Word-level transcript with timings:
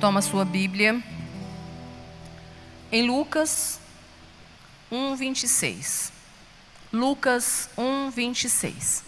Toma 0.00 0.22
sua 0.22 0.44
Bíblia. 0.44 1.02
Em 2.92 3.06
Lucas 3.06 3.80
1, 4.90 5.16
26. 5.16 6.12
Lucas 6.92 7.68
1, 7.76 8.10
26. 8.10 9.04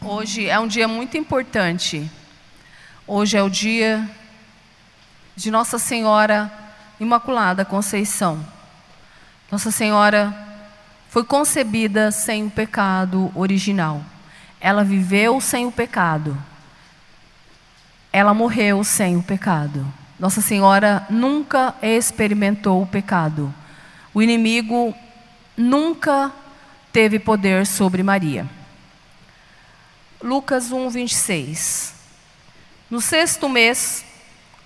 Hoje 0.00 0.48
é 0.48 0.58
um 0.60 0.66
dia 0.66 0.86
muito 0.86 1.16
importante. 1.16 2.10
Hoje 3.06 3.36
é 3.36 3.42
o 3.42 3.48
dia 3.48 4.08
de 5.34 5.50
Nossa 5.50 5.78
Senhora 5.78 6.52
Imaculada 7.00 7.64
Conceição. 7.64 8.46
Nossa 9.50 9.70
Senhora 9.70 10.43
foi 11.14 11.24
concebida 11.24 12.10
sem 12.10 12.44
o 12.44 12.50
pecado 12.50 13.32
original. 13.34 14.02
Ela 14.60 14.84
viveu 14.84 15.40
sem 15.40 15.64
o 15.64 15.72
pecado 15.72 16.36
ela 18.14 18.32
morreu 18.32 18.84
sem 18.84 19.16
o 19.16 19.22
pecado. 19.24 19.84
Nossa 20.20 20.40
Senhora 20.40 21.04
nunca 21.10 21.74
experimentou 21.82 22.80
o 22.80 22.86
pecado. 22.86 23.52
O 24.14 24.22
inimigo 24.22 24.94
nunca 25.56 26.30
teve 26.92 27.18
poder 27.18 27.66
sobre 27.66 28.04
Maria. 28.04 28.48
Lucas 30.22 30.70
1, 30.70 30.90
26. 30.90 31.92
No 32.88 33.00
sexto 33.00 33.48
mês, 33.48 34.04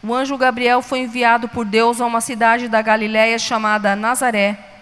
o 0.02 0.12
anjo 0.14 0.36
Gabriel 0.36 0.82
foi 0.82 0.98
enviado 0.98 1.48
por 1.48 1.64
Deus 1.64 2.02
a 2.02 2.06
uma 2.06 2.20
cidade 2.20 2.68
da 2.68 2.82
Galiléia 2.82 3.38
chamada 3.38 3.96
Nazaré, 3.96 4.77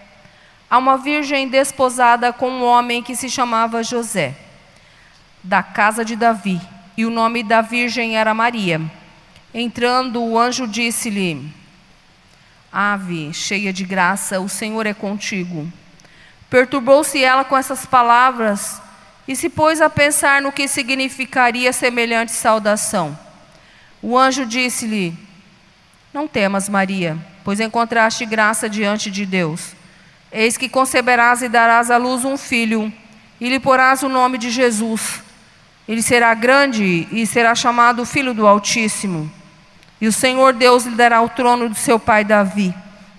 a 0.69 0.77
uma 0.77 0.97
virgem 0.97 1.47
desposada 1.47 2.33
com 2.33 2.49
um 2.49 2.63
homem 2.63 3.01
que 3.01 3.15
se 3.15 3.29
chamava 3.29 3.83
José, 3.83 4.35
da 5.43 5.63
casa 5.63 6.03
de 6.03 6.15
Davi 6.15 6.59
e 6.97 7.05
o 7.05 7.11
nome 7.11 7.43
da 7.43 7.61
virgem 7.61 8.17
era 8.17 8.33
Maria. 8.33 8.81
Entrando, 9.53 10.21
o 10.21 10.37
anjo 10.37 10.67
disse-lhe: 10.67 11.53
Ave, 12.73 13.33
cheia 13.33 13.71
de 13.71 13.85
graça, 13.85 14.41
o 14.41 14.49
Senhor 14.49 14.85
é 14.85 14.93
contigo. 14.93 15.71
Perturbou-se 16.49 17.23
ela 17.23 17.45
com 17.45 17.55
essas 17.55 17.85
palavras 17.85 18.81
e 19.27 19.35
se 19.35 19.47
pôs 19.47 19.79
a 19.79 19.89
pensar 19.89 20.41
no 20.41 20.51
que 20.51 20.67
significaria 20.67 21.71
semelhante 21.71 22.31
saudação. 22.31 23.17
O 24.01 24.17
anjo 24.17 24.45
disse-lhe: 24.45 25.13
Não 26.11 26.27
temas, 26.27 26.67
Maria, 26.67 27.17
pois 27.43 27.59
encontraste 27.59 28.25
graça 28.25 28.67
diante 28.67 29.11
de 29.11 29.25
Deus. 29.25 29.76
Eis 30.37 30.55
que 30.55 30.69
conceberás 30.69 31.41
e 31.41 31.49
darás 31.49 31.89
à 31.89 31.97
luz 31.97 32.23
um 32.23 32.37
filho, 32.37 32.93
e 33.41 33.49
lhe 33.49 33.59
porás 33.59 34.03
o 34.03 34.09
nome 34.09 34.37
de 34.37 34.49
Jesus 34.49 35.25
ele 35.87 36.01
será 36.01 36.33
grande 36.33 37.07
e 37.11 37.25
será 37.25 37.55
chamado 37.55 38.05
Filho 38.05 38.33
do 38.33 38.45
Altíssimo. 38.45 39.31
E 40.01 40.07
o 40.07 40.11
Senhor 40.11 40.53
Deus 40.53 40.85
lhe 40.85 40.95
dará 40.95 41.21
o 41.21 41.29
trono 41.29 41.69
do 41.69 41.75
seu 41.75 41.97
pai 41.97 42.25
Davi, 42.25 42.75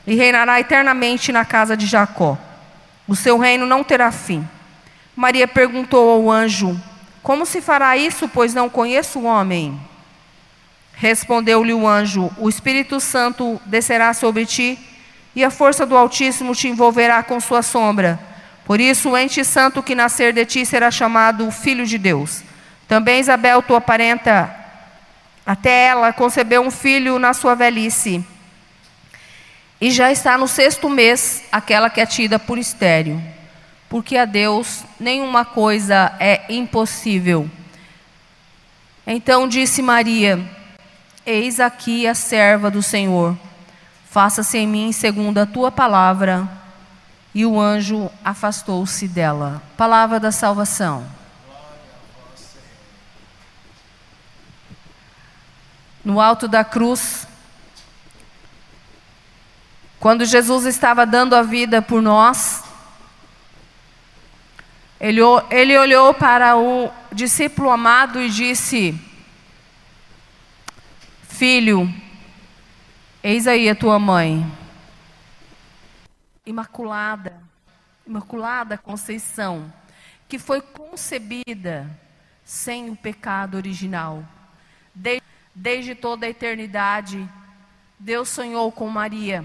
e 0.06 0.14
reinará 0.14 0.60
eternamente 0.60 1.33
na 1.33 1.44
casa 1.44 1.77
de 1.77 1.86
Jacó. 1.86 2.36
O 3.06 3.16
seu 3.16 3.38
reino 3.38 3.64
não 3.64 3.82
terá 3.82 4.12
fim. 4.12 4.47
Maria 5.16 5.48
perguntou 5.48 6.10
ao 6.10 6.30
anjo: 6.30 6.78
Como 7.22 7.47
se 7.47 7.62
fará 7.62 7.97
isso, 7.97 8.28
pois 8.28 8.53
não 8.53 8.69
conheço 8.69 9.20
o 9.20 9.25
homem? 9.25 9.80
Respondeu-lhe 10.92 11.72
o 11.72 11.88
anjo: 11.88 12.30
O 12.36 12.50
Espírito 12.50 13.00
Santo 13.00 13.60
descerá 13.64 14.12
sobre 14.12 14.44
ti, 14.44 14.78
e 15.34 15.45
a 15.45 15.51
força 15.51 15.87
do 15.87 15.97
Altíssimo 15.97 16.55
te 16.55 16.69
envolverá 16.69 17.23
com 17.23 17.41
sua 17.41 17.62
sombra. 17.62 18.19
Por 18.65 18.81
isso, 18.81 19.11
o 19.11 19.17
ente 19.17 19.45
santo 19.45 19.83
que 19.83 19.95
nascer 19.95 20.33
de 20.33 20.45
ti 20.45 20.67
será 20.67 20.91
chamado 20.91 21.51
Filho 21.51 21.87
de 21.87 21.97
Deus. 21.97 22.43
Também 22.87 23.21
Isabel, 23.21 23.62
tua 23.62 23.81
parenta, 23.81 24.55
até 25.45 25.87
ela 25.87 26.12
concebeu 26.12 26.61
um 26.61 26.71
filho 26.71 27.19
na 27.19 27.33
sua 27.33 27.55
velhice. 27.55 28.25
E 29.81 29.91
já 29.91 30.11
está 30.11 30.37
no 30.37 30.49
sexto 30.49 30.91
mês 30.91 31.44
aquela 31.53 31.88
que 31.88 32.00
é 32.00 32.06
tida 32.06 32.38
por 32.38 32.59
estéreo. 32.59 33.22
Porque 33.88 34.17
a 34.17 34.25
Deus 34.25 34.84
nenhuma 35.00 35.44
coisa 35.44 36.15
é 36.21 36.43
impossível. 36.50 37.49
Então 39.06 39.49
disse 39.49 39.81
Maria: 39.81 40.38
Eis 41.25 41.61
aqui 41.61 42.06
a 42.06 42.15
serva 42.15 42.71
do 42.71 42.83
Senhor. 42.83 43.34
Faça-se 44.10 44.58
em 44.58 44.66
mim 44.66 44.92
segundo 44.92 45.38
a 45.38 45.46
tua 45.46 45.70
palavra. 45.70 46.48
E 47.34 47.44
o 47.44 47.60
anjo 47.60 48.10
afastou-se 48.24 49.06
dela. 49.06 49.62
Palavra 49.76 50.19
da 50.19 50.32
salvação. 50.32 51.19
no 56.08 56.22
alto 56.22 56.48
da 56.48 56.64
cruz, 56.64 57.28
quando 60.00 60.25
Jesus 60.25 60.64
estava 60.64 61.04
dando 61.04 61.36
a 61.36 61.42
vida 61.42 61.82
por 61.82 62.00
nós, 62.00 62.64
ele, 64.98 65.20
ele 65.50 65.76
olhou 65.76 66.14
para 66.14 66.56
o 66.56 66.90
discípulo 67.12 67.69
amado 67.69 68.22
e 68.22 68.30
disse: 68.30 68.98
Filho, 71.28 71.92
eis 73.23 73.47
aí 73.47 73.69
a 73.69 73.75
tua 73.75 73.99
mãe. 73.99 74.47
Imaculada, 76.45 77.41
Imaculada 78.06 78.79
Conceição, 78.79 79.73
que 80.29 80.39
foi 80.39 80.61
concebida 80.61 81.89
sem 82.45 82.91
o 82.91 82.97
pecado 82.97 83.56
original. 83.56 84.25
Desde 84.95 85.29
Desde 85.61 85.93
toda 85.97 86.25
a 86.25 86.29
eternidade, 86.29 87.29
Deus 87.99 88.29
sonhou 88.29 88.71
com 88.71 88.89
Maria. 88.89 89.45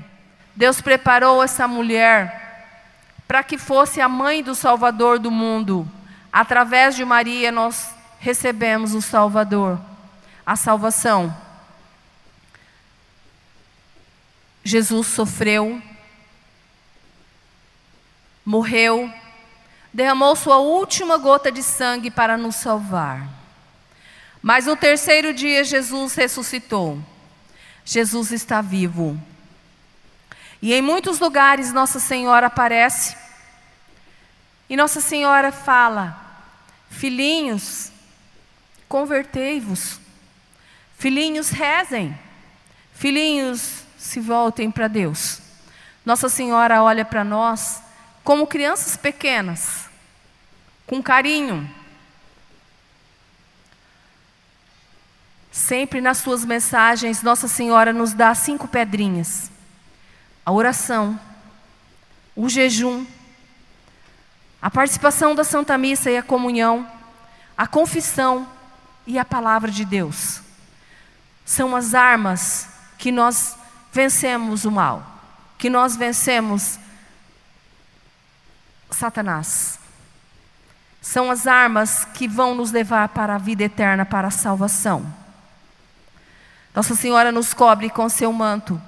Deus 0.56 0.80
preparou 0.80 1.42
essa 1.42 1.68
mulher 1.68 2.78
para 3.28 3.42
que 3.42 3.58
fosse 3.58 4.00
a 4.00 4.08
mãe 4.08 4.44
do 4.44 4.54
Salvador 4.54 5.18
do 5.18 5.32
mundo. 5.32 5.90
Através 6.32 6.96
de 6.96 7.04
Maria, 7.04 7.52
nós 7.52 7.96
recebemos 8.20 8.94
o 8.94 9.02
Salvador, 9.02 9.82
a 10.46 10.56
salvação. 10.56 11.36
Jesus 14.64 15.08
sofreu, 15.08 15.82
morreu, 18.46 19.12
derramou 19.94 20.36
sua 20.36 20.58
última 20.58 21.18
gota 21.18 21.52
de 21.52 21.62
sangue 21.62 22.10
para 22.10 22.38
nos 22.38 22.56
salvar. 22.56 23.28
Mas 24.42 24.66
no 24.66 24.76
terceiro 24.76 25.34
dia 25.34 25.64
Jesus 25.64 26.16
ressuscitou. 26.16 27.02
Jesus 27.86 28.32
está 28.32 28.62
vivo. 28.62 29.22
E 30.62 30.74
em 30.74 30.82
muitos 30.82 31.20
lugares 31.20 31.74
Nossa 31.74 32.00
Senhora 32.00 32.48
aparece. 32.48 33.16
E 34.70 34.76
Nossa 34.76 35.02
Senhora 35.02 35.52
fala: 35.52 36.20
Filhinhos, 36.90 37.92
convertei-vos. 38.88 40.00
Filhinhos, 40.98 41.50
rezem. 41.50 42.18
Filhinhos, 42.94 43.83
se 44.04 44.20
voltem 44.20 44.70
para 44.70 44.88
Deus. 44.88 45.40
Nossa 46.06 46.28
Senhora 46.28 46.84
olha 46.84 47.06
para 47.06 47.24
nós 47.24 47.82
como 48.24 48.48
crianças 48.48 48.98
pequenas, 48.98 49.90
com 50.86 51.02
carinho 51.02 51.70
Sempre 55.54 56.02
nas 56.02 56.18
suas 56.18 56.44
mensagens, 56.44 57.22
Nossa 57.22 57.48
Senhora 57.48 57.94
nos 57.94 58.12
dá 58.12 58.34
cinco 58.34 58.68
pedrinhas: 58.68 59.52
a 60.44 60.52
oração, 60.52 61.20
o 62.36 62.50
jejum, 62.50 63.06
a 64.60 64.72
participação 64.72 65.36
da 65.36 65.44
Santa 65.44 65.78
Missa 65.78 66.10
e 66.10 66.18
a 66.18 66.24
comunhão, 66.24 66.90
a 67.56 67.68
confissão 67.68 68.50
e 69.06 69.20
a 69.20 69.24
palavra 69.24 69.70
de 69.70 69.86
Deus. 69.86 70.42
São 71.46 71.76
as 71.76 71.94
armas 71.94 72.68
que 72.98 73.12
nós 73.12 73.56
vencemos 73.94 74.66
o 74.66 74.72
mal, 74.72 75.06
que 75.58 75.70
nós 75.70 75.96
vencemos 75.96 76.80
Satanás. 78.90 79.80
São 81.00 81.30
as 81.30 81.46
armas 81.46 82.06
que 82.06 82.28
vão 82.28 82.56
nos 82.56 82.72
levar 82.72 83.10
para 83.10 83.36
a 83.36 83.38
vida 83.38 83.64
eterna, 83.64 84.06
para 84.06 84.30
a 84.30 84.32
salvação. 84.32 85.06
Nossa 86.74 86.96
Senhora 86.96 87.32
nos 87.32 87.54
cobre 87.54 87.90
com 87.90 88.10
seu 88.10 88.34
manto. 88.34 88.82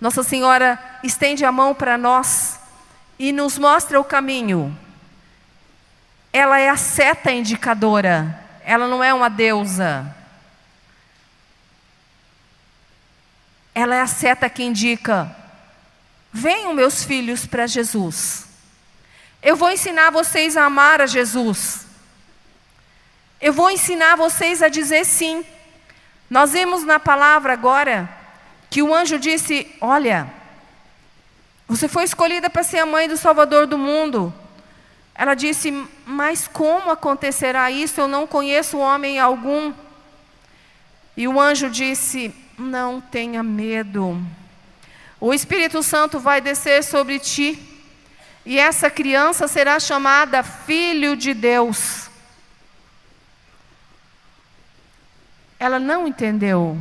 Nossa 0.00 0.22
Senhora 0.22 0.78
estende 1.02 1.44
a 1.44 1.52
mão 1.52 1.74
para 1.74 1.96
nós 1.96 2.60
e 3.18 3.32
nos 3.32 3.58
mostra 3.58 3.98
o 3.98 4.04
caminho. 4.04 4.76
Ela 6.30 6.58
é 6.58 6.68
a 6.68 6.76
seta 6.76 7.30
indicadora, 7.30 8.38
ela 8.64 8.86
não 8.86 9.02
é 9.02 9.14
uma 9.14 9.30
deusa. 9.30 10.21
Ela 13.74 13.96
é 13.96 14.00
a 14.00 14.06
seta 14.06 14.48
que 14.50 14.62
indica: 14.62 15.34
venham 16.32 16.74
meus 16.74 17.04
filhos 17.04 17.46
para 17.46 17.66
Jesus. 17.66 18.46
Eu 19.42 19.56
vou 19.56 19.70
ensinar 19.70 20.10
vocês 20.10 20.56
a 20.56 20.64
amar 20.64 21.00
a 21.00 21.06
Jesus. 21.06 21.86
Eu 23.40 23.52
vou 23.52 23.70
ensinar 23.70 24.16
vocês 24.16 24.62
a 24.62 24.68
dizer 24.68 25.04
sim. 25.04 25.44
Nós 26.30 26.52
vimos 26.52 26.84
na 26.84 27.00
palavra 27.00 27.52
agora 27.52 28.08
que 28.70 28.82
o 28.82 28.94
anjo 28.94 29.18
disse: 29.18 29.74
Olha, 29.80 30.32
você 31.66 31.88
foi 31.88 32.04
escolhida 32.04 32.48
para 32.48 32.62
ser 32.62 32.78
a 32.78 32.86
mãe 32.86 33.08
do 33.08 33.16
Salvador 33.16 33.66
do 33.66 33.76
mundo. 33.76 34.32
Ela 35.14 35.34
disse: 35.34 35.70
Mas 36.06 36.46
como 36.46 36.90
acontecerá 36.90 37.70
isso? 37.70 38.00
Eu 38.00 38.08
não 38.08 38.26
conheço 38.26 38.78
homem 38.78 39.18
algum. 39.18 39.74
E 41.16 41.26
o 41.26 41.40
anjo 41.40 41.68
disse: 41.68 42.34
Não 42.62 43.00
tenha 43.00 43.42
medo. 43.42 44.24
O 45.20 45.34
Espírito 45.34 45.82
Santo 45.82 46.20
vai 46.20 46.40
descer 46.40 46.82
sobre 46.84 47.18
ti, 47.18 47.60
e 48.46 48.58
essa 48.58 48.88
criança 48.88 49.48
será 49.48 49.78
chamada 49.80 50.42
Filho 50.42 51.16
de 51.16 51.34
Deus. 51.34 52.08
Ela 55.58 55.78
não 55.78 56.06
entendeu, 56.06 56.78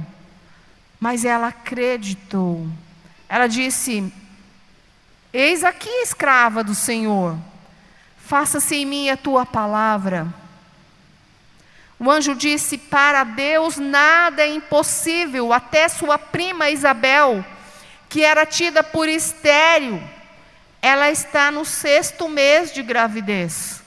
mas 0.99 1.25
ela 1.25 1.47
acreditou. 1.47 2.67
Ela 3.27 3.47
disse: 3.47 4.13
Eis 5.33 5.63
aqui 5.63 5.89
escrava 6.01 6.63
do 6.63 6.75
Senhor, 6.75 7.37
faça-se 8.17 8.75
em 8.75 8.85
mim 8.85 9.09
a 9.09 9.17
tua 9.17 9.45
palavra. 9.45 10.40
O 12.03 12.09
anjo 12.09 12.33
disse: 12.33 12.79
Para 12.79 13.23
Deus 13.23 13.77
nada 13.77 14.41
é 14.41 14.51
impossível, 14.51 15.53
até 15.53 15.87
sua 15.87 16.17
prima 16.17 16.67
Isabel, 16.67 17.45
que 18.09 18.23
era 18.23 18.43
tida 18.43 18.81
por 18.83 19.07
estéril, 19.07 20.01
ela 20.81 21.11
está 21.11 21.51
no 21.51 21.63
sexto 21.63 22.27
mês 22.27 22.73
de 22.73 22.81
gravidez. 22.81 23.83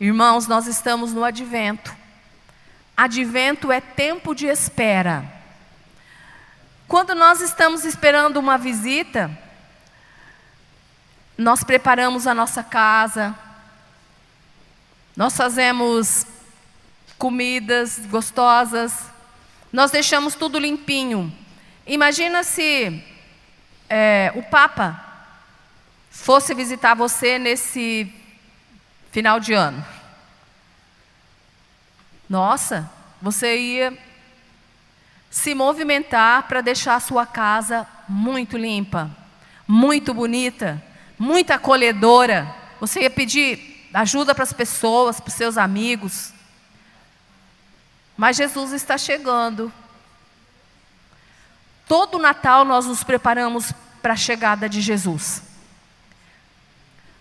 Irmãos, 0.00 0.48
nós 0.48 0.66
estamos 0.66 1.12
no 1.12 1.22
advento. 1.22 1.94
Advento 2.96 3.70
é 3.70 3.80
tempo 3.80 4.34
de 4.34 4.46
espera. 4.48 5.24
Quando 6.88 7.14
nós 7.14 7.40
estamos 7.40 7.84
esperando 7.84 8.38
uma 8.38 8.58
visita, 8.58 9.30
nós 11.38 11.62
preparamos 11.62 12.26
a 12.26 12.34
nossa 12.34 12.64
casa, 12.64 13.32
nós 15.16 15.36
fazemos 15.36 16.26
comidas 17.16 18.00
gostosas, 18.06 19.10
nós 19.72 19.90
deixamos 19.90 20.34
tudo 20.34 20.58
limpinho. 20.58 21.32
Imagina 21.86 22.42
se 22.42 23.02
é, 23.88 24.32
o 24.34 24.42
Papa 24.42 25.00
fosse 26.10 26.54
visitar 26.54 26.94
você 26.94 27.38
nesse 27.38 28.12
final 29.12 29.38
de 29.38 29.52
ano. 29.52 29.84
Nossa, 32.28 32.90
você 33.22 33.56
ia 33.56 33.98
se 35.30 35.54
movimentar 35.54 36.44
para 36.44 36.60
deixar 36.60 36.96
a 36.96 37.00
sua 37.00 37.26
casa 37.26 37.86
muito 38.08 38.56
limpa, 38.56 39.10
muito 39.66 40.12
bonita, 40.12 40.82
muito 41.18 41.52
acolhedora. 41.52 42.52
Você 42.80 43.02
ia 43.02 43.10
pedir 43.10 43.73
ajuda 43.94 44.34
para 44.34 44.44
as 44.44 44.52
pessoas, 44.52 45.20
para 45.20 45.28
os 45.28 45.34
seus 45.34 45.56
amigos. 45.56 46.32
Mas 48.16 48.36
Jesus 48.36 48.72
está 48.72 48.98
chegando. 48.98 49.72
Todo 51.86 52.18
Natal 52.18 52.64
nós 52.64 52.86
nos 52.86 53.04
preparamos 53.04 53.72
para 54.02 54.14
a 54.14 54.16
chegada 54.16 54.68
de 54.68 54.80
Jesus. 54.80 55.42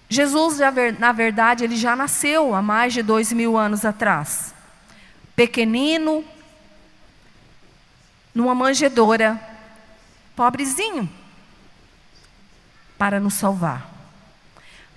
Jesus, 0.09 0.57
na 0.99 1.11
verdade, 1.11 1.63
ele 1.63 1.75
já 1.75 1.95
nasceu 1.95 2.53
há 2.53 2.61
mais 2.61 2.93
de 2.93 3.01
dois 3.01 3.31
mil 3.31 3.57
anos 3.57 3.83
atrás. 3.83 4.53
Pequenino, 5.35 6.23
numa 8.33 8.53
manjedoura, 8.53 9.39
pobrezinho, 10.35 11.09
para 12.97 13.19
nos 13.19 13.33
salvar. 13.33 13.89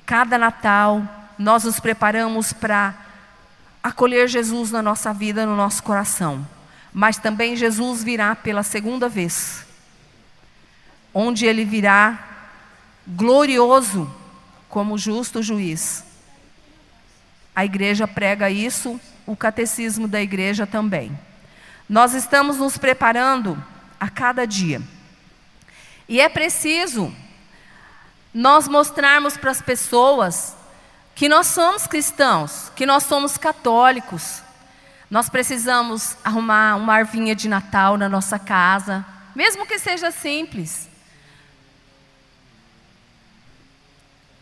Cada 0.04 0.36
Natal, 0.36 1.02
nós 1.38 1.64
nos 1.64 1.78
preparamos 1.80 2.52
para 2.52 2.94
acolher 3.82 4.28
Jesus 4.28 4.70
na 4.70 4.82
nossa 4.82 5.12
vida, 5.12 5.46
no 5.46 5.56
nosso 5.56 5.82
coração. 5.82 6.46
Mas 6.92 7.18
também 7.18 7.56
Jesus 7.56 8.02
virá 8.02 8.34
pela 8.34 8.62
segunda 8.62 9.08
vez, 9.08 9.64
onde 11.12 11.46
ele 11.46 11.64
virá 11.64 12.26
glorioso 13.06 14.10
como 14.68 14.98
justo 14.98 15.42
juiz. 15.42 16.04
A 17.54 17.64
igreja 17.64 18.08
prega 18.08 18.50
isso, 18.50 19.00
o 19.24 19.36
catecismo 19.36 20.08
da 20.08 20.20
igreja 20.20 20.66
também. 20.66 21.16
Nós 21.88 22.14
estamos 22.14 22.56
nos 22.58 22.76
preparando 22.76 23.62
a 24.00 24.10
cada 24.10 24.46
dia. 24.46 24.82
E 26.08 26.20
é 26.20 26.28
preciso 26.28 27.12
nós 28.34 28.68
mostrarmos 28.68 29.36
para 29.36 29.50
as 29.50 29.62
pessoas 29.62 30.56
que 31.16 31.30
nós 31.30 31.46
somos 31.46 31.86
cristãos, 31.86 32.70
que 32.76 32.84
nós 32.84 33.04
somos 33.04 33.38
católicos. 33.38 34.42
Nós 35.10 35.30
precisamos 35.30 36.14
arrumar 36.22 36.76
uma 36.76 36.92
arvinha 36.92 37.34
de 37.34 37.48
Natal 37.48 37.96
na 37.96 38.06
nossa 38.06 38.38
casa, 38.38 39.04
mesmo 39.34 39.66
que 39.66 39.78
seja 39.78 40.10
simples. 40.10 40.90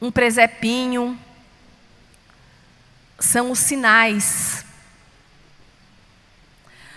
Um 0.03 0.11
presepinho. 0.11 1.17
São 3.21 3.53
os 3.53 3.61
sinais. 3.61 4.67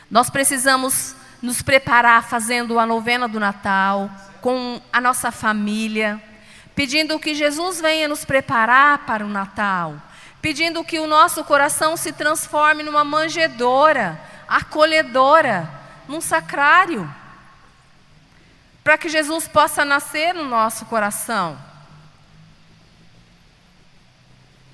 Nós 0.10 0.32
precisamos 0.32 1.16
nos 1.40 1.62
preparar 1.62 2.24
fazendo 2.24 2.80
a 2.80 2.86
novena 2.88 3.28
do 3.28 3.40
Natal, 3.40 4.10
com 4.42 4.82
a 4.92 5.00
nossa 5.00 5.32
família 5.32 6.20
pedindo 6.78 7.18
que 7.18 7.34
Jesus 7.34 7.82
venha 7.82 8.08
nos 8.08 8.24
preparar 8.24 9.00
para 9.00 9.26
o 9.26 9.28
Natal, 9.28 10.00
pedindo 10.40 10.84
que 10.84 11.00
o 11.00 11.08
nosso 11.08 11.44
coração 11.44 11.98
se 11.98 12.14
transforme 12.14 12.84
numa 12.84 13.04
manjedora, 13.04 14.22
acolhedora, 14.48 15.68
num 16.08 16.22
sacrário, 16.22 17.12
para 18.84 18.96
que 18.96 19.10
Jesus 19.10 19.48
possa 19.48 19.84
nascer 19.84 20.36
no 20.36 20.46
nosso 20.46 20.86
coração. 20.86 21.58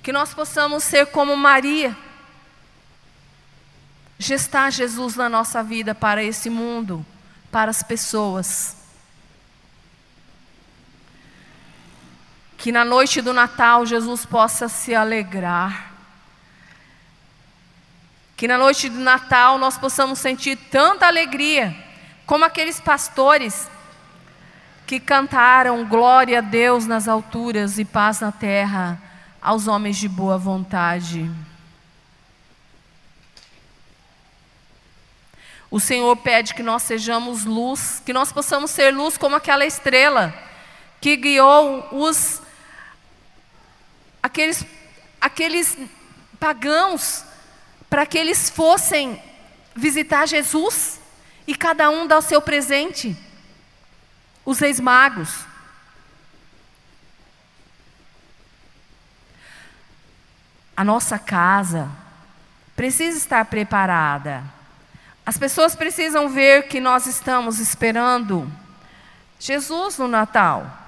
Que 0.04 0.12
nós 0.12 0.34
possamos 0.34 0.84
ser 0.84 1.06
como 1.06 1.38
Maria, 1.38 1.96
gestar 4.20 4.74
Jesus 4.74 5.16
na 5.16 5.30
nossa 5.30 5.64
vida 5.64 5.96
para 5.96 6.22
esse 6.22 6.50
mundo, 6.50 7.06
para 7.50 7.72
as 7.72 7.82
pessoas. 7.82 8.83
Que 12.64 12.72
na 12.72 12.86
noite 12.86 13.20
do 13.20 13.34
Natal 13.34 13.86
Jesus 13.86 14.26
possa 14.26 14.70
se 14.70 14.96
alegrar. 14.96 15.92
Que 18.38 18.48
na 18.48 18.58
noite 18.58 18.88
do 18.88 19.02
Natal 19.02 19.58
nós 19.58 19.78
possamos 19.78 20.20
sentir 20.20 20.56
tanta 20.72 21.06
alegria, 21.06 21.76
como 22.26 22.46
aqueles 22.46 22.80
pastores 22.80 23.70
que 24.88 24.98
cantaram 24.98 25.86
glória 25.86 26.38
a 26.38 26.42
Deus 26.42 26.86
nas 26.86 27.10
alturas 27.10 27.78
e 27.80 27.84
paz 27.84 28.22
na 28.22 28.32
terra 28.32 28.98
aos 29.42 29.68
homens 29.68 29.98
de 29.98 30.08
boa 30.08 30.38
vontade. 30.38 31.30
O 35.70 35.82
Senhor 35.82 36.16
pede 36.16 36.54
que 36.54 36.64
nós 36.64 36.84
sejamos 36.84 37.44
luz, 37.44 38.02
que 38.06 38.14
nós 38.14 38.32
possamos 38.32 38.72
ser 38.72 38.94
luz 38.94 39.18
como 39.18 39.36
aquela 39.36 39.66
estrela 39.66 40.34
que 41.02 41.18
guiou 41.18 41.90
os 41.92 42.42
aqueles, 44.24 44.66
aqueles 45.20 45.78
pagãos 46.40 47.26
para 47.90 48.06
que 48.06 48.18
eles 48.18 48.50
fossem 48.50 49.22
visitar 49.76 50.26
Jesus 50.26 51.02
e 51.46 51.54
cada 51.54 51.90
um 51.90 52.08
dar 52.08 52.20
o 52.20 52.22
seu 52.22 52.42
presente. 52.42 53.18
Os 54.46 54.60
reis 54.60 54.80
magos. 54.80 55.46
A 60.76 60.84
nossa 60.84 61.20
casa 61.20 61.92
precisa 62.76 63.18
estar 63.18 63.46
preparada. 63.46 64.44
As 65.26 65.38
pessoas 65.38 65.76
precisam 65.76 66.30
ver 66.30 66.68
que 66.68 66.80
nós 66.80 67.06
estamos 67.06 67.60
esperando 67.60 68.52
Jesus 69.40 69.98
no 69.98 70.08
Natal 70.08 70.83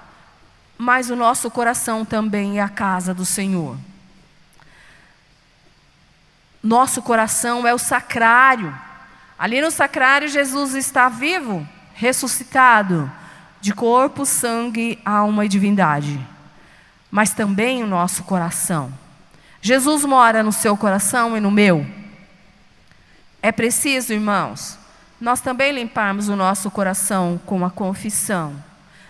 mas 0.77 1.09
o 1.09 1.15
nosso 1.15 1.49
coração 1.49 2.03
também 2.03 2.59
é 2.59 2.61
a 2.61 2.69
casa 2.69 3.13
do 3.13 3.25
Senhor. 3.25 3.77
Nosso 6.61 7.01
coração 7.01 7.67
é 7.67 7.73
o 7.73 7.77
sacrário. 7.77 8.75
Ali 9.37 9.61
no 9.61 9.69
sacrário, 9.69 10.27
Jesus 10.27 10.73
está 10.73 11.07
vivo, 11.09 11.67
ressuscitado, 11.93 13.11
de 13.61 13.73
corpo, 13.73 14.25
sangue, 14.25 14.99
alma 15.05 15.45
e 15.45 15.49
divindade. 15.49 16.19
Mas 17.11 17.33
também 17.33 17.83
o 17.83 17.87
nosso 17.87 18.23
coração. 18.23 18.91
Jesus 19.61 20.03
mora 20.05 20.43
no 20.43 20.51
seu 20.51 20.75
coração 20.75 21.37
e 21.37 21.39
no 21.39 21.51
meu. 21.51 21.85
É 23.41 23.51
preciso, 23.51 24.11
irmãos, 24.11 24.77
nós 25.21 25.41
também 25.41 25.71
limparmos 25.71 26.29
o 26.29 26.35
nosso 26.35 26.69
coração 26.71 27.39
com 27.45 27.63
a 27.63 27.69
confissão, 27.69 28.55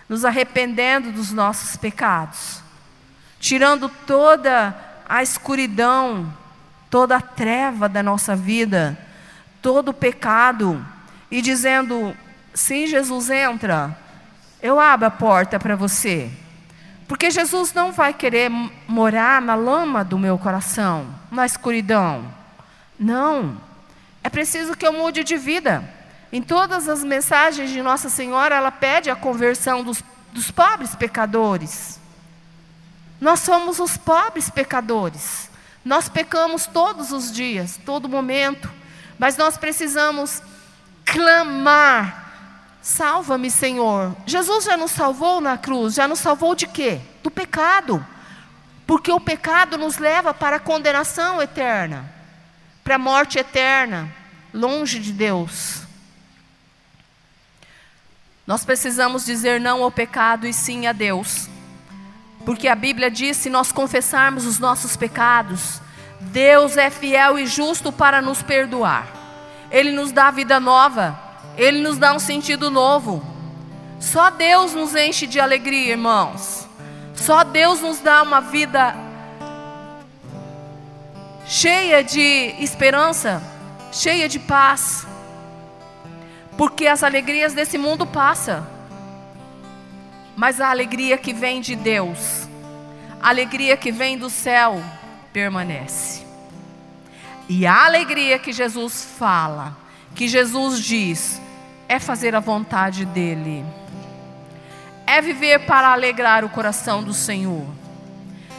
nos 0.08 0.24
arrependendo 0.24 1.10
dos 1.12 1.32
nossos 1.32 1.76
pecados, 1.76 2.62
tirando 3.40 3.88
toda 3.88 4.74
a 5.08 5.22
escuridão, 5.22 6.32
toda 6.90 7.16
a 7.16 7.20
treva 7.20 7.88
da 7.88 8.02
nossa 8.02 8.36
vida, 8.36 8.98
todo 9.60 9.88
o 9.88 9.94
pecado, 9.94 10.84
e 11.30 11.42
dizendo: 11.42 12.16
sim, 12.54 12.86
Jesus 12.86 13.30
entra, 13.30 13.96
eu 14.62 14.78
abro 14.80 15.06
a 15.06 15.10
porta 15.10 15.58
para 15.58 15.76
você. 15.76 16.30
Porque 17.08 17.30
Jesus 17.30 17.72
não 17.72 17.92
vai 17.92 18.12
querer 18.12 18.50
morar 18.88 19.40
na 19.40 19.54
lama 19.54 20.02
do 20.02 20.18
meu 20.18 20.36
coração, 20.38 21.06
na 21.30 21.46
escuridão. 21.46 22.24
Não. 22.98 23.60
É 24.24 24.28
preciso 24.28 24.76
que 24.76 24.84
eu 24.84 24.92
mude 24.92 25.22
de 25.22 25.36
vida. 25.36 25.88
Em 26.32 26.42
todas 26.42 26.88
as 26.88 27.02
mensagens 27.04 27.70
de 27.70 27.82
Nossa 27.82 28.08
Senhora, 28.08 28.54
ela 28.54 28.70
pede 28.70 29.10
a 29.10 29.16
conversão 29.16 29.82
dos, 29.82 30.02
dos 30.32 30.50
pobres 30.50 30.94
pecadores. 30.94 32.00
Nós 33.20 33.40
somos 33.40 33.78
os 33.78 33.96
pobres 33.96 34.50
pecadores. 34.50 35.50
Nós 35.84 36.08
pecamos 36.08 36.66
todos 36.66 37.12
os 37.12 37.32
dias, 37.32 37.78
todo 37.84 38.08
momento. 38.08 38.70
Mas 39.18 39.36
nós 39.36 39.56
precisamos 39.56 40.42
clamar 41.04 42.26
Salva-me, 42.86 43.50
Senhor. 43.50 44.14
Jesus 44.24 44.64
já 44.64 44.76
nos 44.76 44.92
salvou 44.92 45.40
na 45.40 45.58
cruz, 45.58 45.94
já 45.94 46.06
nos 46.06 46.20
salvou 46.20 46.54
de 46.54 46.68
quê? 46.68 47.00
Do 47.20 47.32
pecado. 47.32 48.06
Porque 48.86 49.10
o 49.10 49.18
pecado 49.18 49.76
nos 49.76 49.98
leva 49.98 50.32
para 50.32 50.54
a 50.54 50.60
condenação 50.60 51.42
eterna, 51.42 52.08
para 52.84 52.94
a 52.94 52.98
morte 52.98 53.40
eterna, 53.40 54.08
longe 54.54 55.00
de 55.00 55.12
Deus. 55.12 55.82
Nós 58.46 58.64
precisamos 58.64 59.24
dizer 59.24 59.60
não 59.60 59.82
ao 59.82 59.90
pecado 59.90 60.46
e 60.46 60.52
sim 60.52 60.86
a 60.86 60.92
Deus. 60.92 61.48
Porque 62.44 62.68
a 62.68 62.76
Bíblia 62.76 63.10
diz: 63.10 63.36
se 63.36 63.50
nós 63.50 63.72
confessarmos 63.72 64.46
os 64.46 64.58
nossos 64.58 64.96
pecados, 64.96 65.80
Deus 66.20 66.76
é 66.76 66.88
fiel 66.88 67.38
e 67.38 67.46
justo 67.46 67.90
para 67.90 68.22
nos 68.22 68.42
perdoar. 68.42 69.08
Ele 69.70 69.90
nos 69.90 70.12
dá 70.12 70.30
vida 70.30 70.60
nova. 70.60 71.18
Ele 71.56 71.80
nos 71.80 71.98
dá 71.98 72.12
um 72.12 72.18
sentido 72.18 72.70
novo. 72.70 73.24
Só 73.98 74.30
Deus 74.30 74.74
nos 74.74 74.94
enche 74.94 75.26
de 75.26 75.40
alegria, 75.40 75.92
irmãos. 75.92 76.68
Só 77.14 77.42
Deus 77.42 77.80
nos 77.80 77.98
dá 77.98 78.22
uma 78.22 78.40
vida 78.40 78.94
cheia 81.46 82.04
de 82.04 82.54
esperança, 82.60 83.42
cheia 83.90 84.28
de 84.28 84.38
paz. 84.38 85.06
Porque 86.56 86.86
as 86.86 87.02
alegrias 87.02 87.52
desse 87.52 87.76
mundo 87.76 88.06
passam. 88.06 88.66
Mas 90.34 90.60
a 90.60 90.70
alegria 90.70 91.16
que 91.16 91.32
vem 91.32 91.60
de 91.60 91.74
Deus, 91.74 92.48
a 93.22 93.28
alegria 93.28 93.76
que 93.76 93.90
vem 93.90 94.18
do 94.18 94.28
céu, 94.28 94.82
permanece. 95.32 96.24
E 97.48 97.66
a 97.66 97.84
alegria 97.84 98.38
que 98.38 98.52
Jesus 98.52 99.04
fala, 99.18 99.76
que 100.14 100.26
Jesus 100.26 100.80
diz, 100.80 101.40
é 101.88 101.98
fazer 101.98 102.34
a 102.34 102.40
vontade 102.40 103.04
dEle, 103.04 103.64
é 105.06 105.20
viver 105.20 105.60
para 105.60 105.92
alegrar 105.92 106.44
o 106.44 106.48
coração 106.48 107.02
do 107.02 107.14
Senhor, 107.14 107.66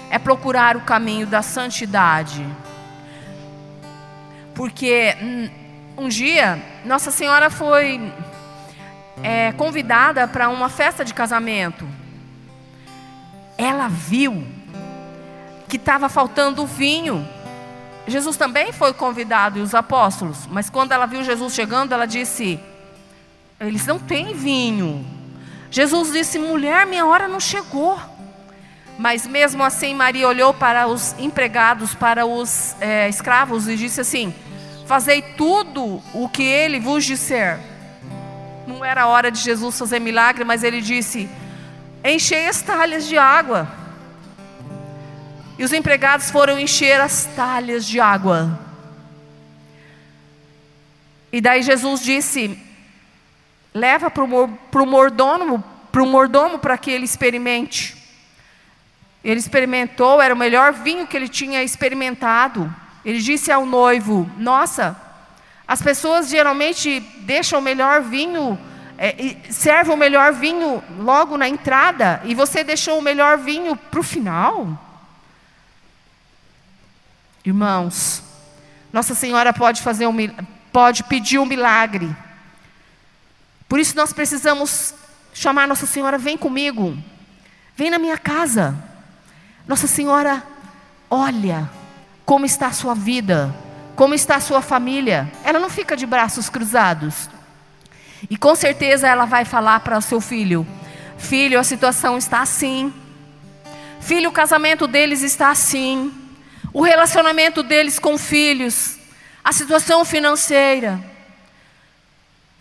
é 0.10 0.18
procurar 0.18 0.78
o 0.78 0.82
caminho 0.82 1.28
da 1.28 1.42
santidade. 1.42 2.46
Porque 4.56 5.16
um 5.98 6.08
dia 6.08 6.62
Nossa 6.86 7.10
Senhora 7.10 7.50
foi 7.50 8.14
é, 9.24 9.52
convidada 9.54 10.28
para 10.28 10.48
uma 10.50 10.70
festa 10.70 11.04
de 11.04 11.14
casamento. 11.14 11.88
Ela 13.58 13.88
viu 13.88 14.46
que 15.68 15.78
estava 15.78 16.08
faltando 16.08 16.66
vinho. 16.66 17.28
Jesus 18.08 18.38
também 18.38 18.72
foi 18.72 18.94
convidado 18.94 19.60
e 19.60 19.62
os 19.62 19.74
apóstolos, 19.74 20.48
mas 20.50 20.70
quando 20.70 20.92
ela 20.92 21.06
viu 21.06 21.24
Jesus 21.24 21.54
chegando, 21.54 21.94
ela 21.94 22.06
disse: 22.06 22.60
eles 23.60 23.86
não 23.86 23.98
têm 23.98 24.34
vinho. 24.34 25.06
Jesus 25.72 26.14
disse: 26.14 26.38
mulher, 26.38 26.86
minha 26.86 27.06
hora 27.06 27.28
não 27.28 27.40
chegou. 27.40 28.00
Mas 29.00 29.28
mesmo 29.28 29.64
assim, 29.64 29.94
Maria 29.94 30.28
olhou 30.28 30.54
para 30.54 30.88
os 30.88 31.14
empregados, 31.20 31.94
para 31.94 32.26
os 32.26 32.76
é, 32.80 33.10
escravos 33.10 33.68
e 33.68 33.76
disse 33.76 34.00
assim: 34.00 34.34
Fazei 34.88 35.22
tudo 35.22 36.02
o 36.14 36.30
que 36.30 36.44
ele 36.44 36.80
vos 36.80 37.04
disser. 37.04 37.60
Não 38.66 38.86
era 38.86 39.02
a 39.02 39.08
hora 39.08 39.30
de 39.30 39.38
Jesus 39.38 39.78
fazer 39.78 40.00
milagre, 40.00 40.46
mas 40.46 40.64
ele 40.64 40.80
disse: 40.80 41.30
Enchei 42.02 42.48
as 42.48 42.62
talhas 42.62 43.06
de 43.06 43.18
água. 43.18 43.68
E 45.60 45.64
os 45.66 45.74
empregados 45.74 46.32
foram 46.32 46.58
encher 46.58 47.02
as 47.02 47.26
talhas 47.36 47.86
de 47.86 48.00
água. 48.00 48.58
E 51.34 51.42
daí 51.42 51.62
Jesus 51.64 52.02
disse: 52.02 52.58
Leva 53.74 54.10
para 54.10 54.24
o 54.24 54.86
mordomo, 54.86 55.62
para 55.92 56.02
o 56.02 56.08
mordomo 56.08 56.60
para 56.60 56.78
que 56.78 56.92
ele 56.92 57.04
experimente. 57.04 57.94
Ele 59.22 59.40
experimentou, 59.40 60.22
era 60.22 60.34
o 60.34 60.38
melhor 60.38 60.72
vinho 60.72 61.06
que 61.06 61.18
ele 61.18 61.28
tinha 61.28 61.62
experimentado. 61.62 62.74
Ele 63.04 63.20
disse 63.20 63.52
ao 63.52 63.66
noivo: 63.66 64.30
Nossa, 64.38 64.96
as 65.68 65.82
pessoas 65.82 66.30
geralmente 66.30 67.00
deixam 67.20 67.60
o 67.60 67.62
melhor 67.62 68.02
vinho, 68.02 68.60
é, 68.98 69.38
servem 69.50 69.94
o 69.94 69.98
melhor 69.98 70.34
vinho 70.34 70.84
logo 71.00 71.38
na 71.38 71.48
entrada, 71.48 72.22
e 72.26 72.36
você 72.36 72.64
deixou 72.64 73.00
o 73.00 73.02
melhor 73.02 73.38
vinho 73.38 73.76
para 73.76 74.00
o 74.00 74.04
final. 74.04 74.84
Irmãos, 77.46 78.24
Nossa 78.92 79.16
Senhora 79.16 79.54
pode 79.54 79.82
fazer 79.82 80.08
um, 80.08 80.16
pode 80.72 81.04
pedir 81.06 81.40
um 81.40 81.46
milagre 81.46 82.14
por 83.68 83.80
isso 83.80 83.96
nós 83.96 84.14
precisamos 84.14 84.94
chamar 85.34 85.68
Nossa 85.68 85.86
Senhora, 85.86 86.18
vem 86.18 86.38
comigo, 86.38 86.98
vem 87.76 87.90
na 87.90 88.00
minha 88.00 88.18
casa. 88.18 88.76
Nossa 89.68 89.88
Senhora, 89.88 90.42
olha 91.10 91.70
como 92.28 92.46
está 92.46 92.68
a 92.68 92.74
sua 92.74 92.94
vida, 92.94 93.56
como 93.96 94.14
está 94.14 94.36
a 94.36 94.42
sua 94.42 94.62
família. 94.62 95.32
Ela 95.46 95.60
não 95.60 95.70
fica 95.70 95.96
de 95.96 96.06
braços 96.06 96.50
cruzados. 96.50 97.30
E 98.30 98.36
com 98.36 98.54
certeza 98.54 99.08
ela 99.08 99.24
vai 99.24 99.46
falar 99.46 99.80
para 99.80 99.98
o 99.98 100.02
seu 100.02 100.20
filho: 100.20 100.68
Filho, 101.18 101.58
a 101.58 101.64
situação 101.64 102.18
está 102.18 102.42
assim. 102.42 102.94
Filho, 104.02 104.30
o 104.30 104.34
casamento 104.34 104.88
deles 104.88 105.22
está 105.22 105.52
assim. 105.52 106.14
O 106.74 106.82
relacionamento 106.82 107.64
deles 107.64 107.98
com 107.98 108.18
filhos. 108.18 108.98
A 109.42 109.54
situação 109.54 110.04
financeira. 110.04 111.00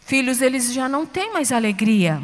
Filhos, 0.03 0.41
eles 0.41 0.73
já 0.73 0.89
não 0.89 1.05
têm 1.05 1.33
mais 1.33 1.51
alegria. 1.51 2.23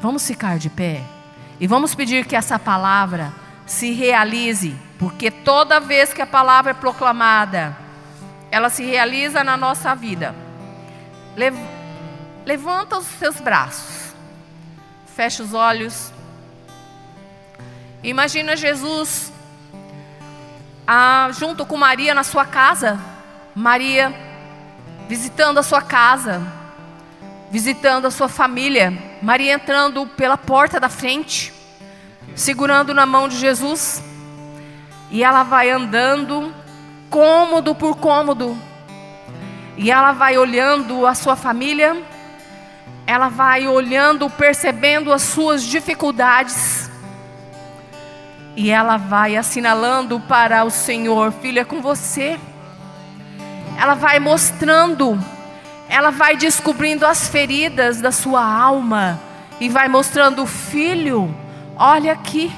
Vamos 0.00 0.26
ficar 0.26 0.58
de 0.58 0.70
pé 0.70 1.02
e 1.60 1.66
vamos 1.66 1.94
pedir 1.94 2.24
que 2.24 2.34
essa 2.34 2.58
palavra 2.58 3.44
se 3.66 3.92
realize, 3.92 4.74
porque 4.98 5.30
toda 5.30 5.80
vez 5.80 6.14
que 6.14 6.22
a 6.22 6.26
palavra 6.26 6.70
é 6.70 6.74
proclamada, 6.74 7.76
ela 8.50 8.70
se 8.70 8.84
realiza 8.84 9.42
na 9.42 9.56
nossa 9.56 9.94
vida. 9.94 10.34
Levanta 12.44 12.96
os 12.96 13.06
seus 13.06 13.40
braços, 13.40 14.14
fecha 15.14 15.42
os 15.42 15.52
olhos. 15.52 16.12
Imagina 18.02 18.56
Jesus 18.56 19.32
ah, 20.86 21.28
junto 21.32 21.66
com 21.66 21.76
Maria 21.76 22.14
na 22.14 22.22
sua 22.22 22.44
casa. 22.44 22.98
Maria 23.54 24.14
visitando 25.08 25.58
a 25.58 25.62
sua 25.62 25.82
casa, 25.82 26.40
visitando 27.50 28.06
a 28.06 28.10
sua 28.10 28.28
família. 28.28 28.92
Maria 29.20 29.54
entrando 29.54 30.06
pela 30.06 30.36
porta 30.36 30.78
da 30.78 30.88
frente, 30.88 31.52
segurando 32.36 32.94
na 32.94 33.04
mão 33.04 33.26
de 33.26 33.36
Jesus. 33.36 34.00
E 35.10 35.24
ela 35.24 35.42
vai 35.42 35.70
andando, 35.70 36.54
cômodo 37.10 37.74
por 37.74 37.96
cômodo. 37.96 38.56
E 39.76 39.90
ela 39.90 40.12
vai 40.12 40.38
olhando 40.38 41.04
a 41.04 41.14
sua 41.14 41.34
família, 41.34 42.00
ela 43.06 43.28
vai 43.28 43.66
olhando, 43.66 44.30
percebendo 44.30 45.12
as 45.12 45.22
suas 45.22 45.64
dificuldades. 45.64 46.88
E 48.54 48.70
ela 48.70 48.96
vai 48.96 49.36
assinalando 49.36 50.20
para 50.20 50.64
o 50.64 50.70
Senhor: 50.70 51.32
Filha, 51.32 51.62
é 51.62 51.64
com 51.64 51.82
você 51.82 52.38
ela 53.78 53.94
vai 53.94 54.18
mostrando, 54.18 55.18
ela 55.88 56.10
vai 56.10 56.36
descobrindo 56.36 57.04
as 57.06 57.28
feridas 57.28 58.00
da 58.00 58.10
sua 58.10 58.42
alma 58.42 59.20
e 59.60 59.68
vai 59.68 59.88
mostrando, 59.88 60.46
filho, 60.46 61.34
olha 61.76 62.12
aqui. 62.12 62.52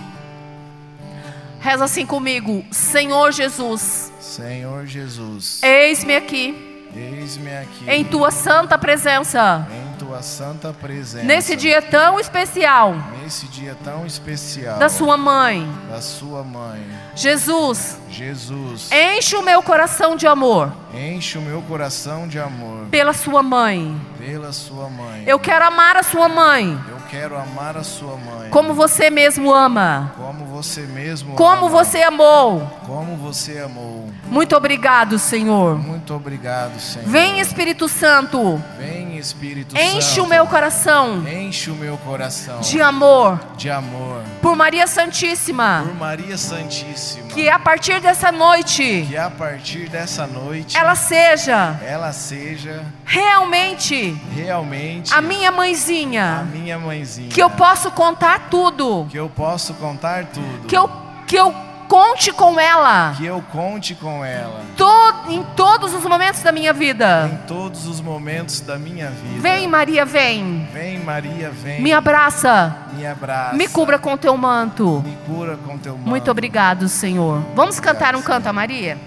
Reza 1.61 1.85
assim 1.85 2.07
comigo: 2.07 2.65
Senhor 2.71 3.33
Jesus, 3.33 4.13
Senhor 4.21 4.87
Jesus, 4.87 5.61
eis-me 5.63 6.17
aqui. 6.17 6.87
Eis-me 6.95 7.55
aqui. 7.55 7.91
Em 7.91 8.05
tua 8.05 8.31
santa 8.31 8.79
presença. 8.79 9.67
em 9.71 9.88
tua 10.09 10.23
santa 10.23 10.73
presença. 10.73 11.27
Nesse 11.27 11.55
dia 11.55 11.83
tão 11.83 12.19
especial 12.19 12.97
nesse 13.23 13.47
dia 13.49 13.77
tão 13.85 14.07
especial 14.07 14.79
da 14.79 14.88
sua 14.88 15.19
mãe, 15.19 15.71
da 15.91 16.00
sua 16.00 16.43
mãe. 16.43 16.81
Jesus, 17.15 17.99
Jesus, 18.09 18.91
enche 18.91 19.37
o 19.37 19.43
meu 19.43 19.62
coração 19.62 20.17
de 20.17 20.27
amor 20.27 20.73
enche 20.95 21.37
o 21.37 21.43
meu 21.43 21.61
coração 21.62 22.27
de 22.27 22.38
amor 22.38 22.87
pela 22.91 23.12
sua 23.12 23.43
mãe. 23.43 24.00
pela 24.19 24.50
sua 24.50 24.88
mãe. 24.88 25.25
Eu 25.27 25.38
quero 25.38 25.67
amar 25.67 25.97
a 25.97 26.03
sua 26.03 26.29
mãe 26.29 26.79
Eu 26.88 26.97
quero 27.11 27.37
amar 27.37 27.77
a 27.77 27.85
sua 27.85 28.17
mãe 28.17 28.49
como 28.50 28.73
você 28.73 29.11
mesmo 29.11 29.53
ama, 29.53 30.12
como 30.17 30.47
você 30.47 30.83
mesmo 30.83 31.35
como 31.35 31.67
ama, 31.67 31.69
você 31.69 32.03
amou. 32.03 32.67
como 32.87 33.17
você 33.17 33.59
amou. 33.59 34.09
Muito 34.25 34.57
obrigado, 34.57 35.19
Senhor. 35.19 35.79
Muito 35.79 36.15
obrigado, 36.15 36.81
Senhor. 36.81 37.09
Vem, 37.09 37.41
Espírito 37.41 37.88
Santo, 37.88 38.62
Vem 38.79 38.98
Espírito 39.19 39.77
enche 39.77 40.03
Santo. 40.03 40.25
o 40.25 40.27
meu 40.29 40.47
coração 40.47 41.25
Enche 41.29 41.71
o 41.71 41.75
meu 41.75 41.97
coração 41.99 42.61
de 42.61 42.81
amor 42.81 43.39
de 43.57 43.71
amor 43.71 44.23
por 44.41 44.55
Maria 44.57 44.87
Santíssima. 44.87 45.83
por 45.87 45.95
Maria 45.95 46.37
Santíssima. 46.39 47.29
Que 47.29 47.49
a 47.49 47.59
partir 47.59 48.01
dessa 48.01 48.31
noite 48.33 49.07
que 49.09 49.17
a 49.17 49.31
partir 49.31 49.89
dessa 49.89 50.27
noite 50.27 50.77
ela 50.77 50.95
seja 50.95 51.79
ela 51.85 52.13
seja 52.13 52.85
realmente 53.05 54.21
realmente 54.35 55.13
a 55.13 55.21
minha 55.21 55.49
a 55.49 55.53
mãezinha. 55.53 56.47
minha 56.53 56.79
mãezinha. 56.79 57.29
Que 57.29 57.43
eu 57.43 57.51
posso 57.51 57.91
contar 57.91 58.49
tudo. 58.51 59.07
que 59.11 59.19
eu 59.19 59.29
posso 59.29 59.75
contar 59.75 60.27
tudo. 60.27 60.67
Que 60.67 60.77
eu, 60.77 60.91
que 61.27 61.37
eu 61.37 61.68
conte 61.88 62.30
com 62.33 62.61
ela 62.61 63.14
que 63.16 63.25
eu 63.25 63.42
conte 63.50 63.95
com 63.95 64.23
ela 64.25 64.61
to- 64.76 65.14
em 65.28 65.42
todos 65.57 65.95
os 65.95 66.04
momentos 66.04 66.42
da 66.42 66.52
minha 66.52 66.73
vida. 66.73 67.30
em 67.33 67.47
todos 67.47 67.87
os 67.87 68.00
momentos 68.00 68.61
da 68.61 68.78
minha 68.78 69.11
vida. 69.11 69.40
Vem, 69.40 69.66
Maria, 69.66 70.04
vem. 70.04 70.68
Vem 70.73 70.99
Maria, 71.00 71.50
vem. 71.50 71.80
Me 71.80 71.92
abraça. 71.92 72.76
me 72.92 73.07
abraça. 73.07 73.57
Me 73.57 73.66
cubra 73.68 73.99
com 73.99 74.16
teu 74.16 74.37
manto. 74.37 75.02
Me 75.04 75.16
cura 75.26 75.57
com 75.57 75.78
teu 75.78 75.97
manto. 75.97 76.09
Muito 76.09 76.30
obrigado, 76.30 76.88
Senhor. 76.88 77.42
Vamos 77.54 77.80
cantar 77.80 78.14
um 78.14 78.23
canto 78.23 78.47
a 78.49 78.52
Maria? 78.52 78.99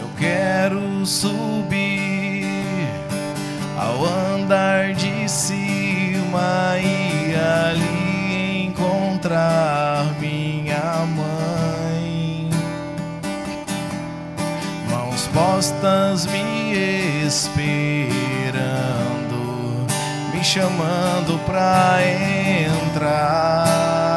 Eu 0.00 0.08
quero 0.18 1.04
subir 1.06 2.46
ao 3.78 4.04
andar 4.04 4.92
de 4.94 5.28
cima 5.28 5.79
e 6.38 7.34
ali 7.34 8.66
encontrar 8.66 10.14
minha 10.20 11.06
mãe. 11.16 12.50
Mãos 14.90 15.28
postas 15.34 16.26
me 16.26 17.26
esperando, 17.26 17.56
me 20.32 20.44
chamando 20.44 21.38
pra 21.46 21.98
entrar. 22.94 24.09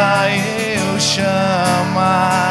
Eu 0.00 0.98
chamar 0.98 2.49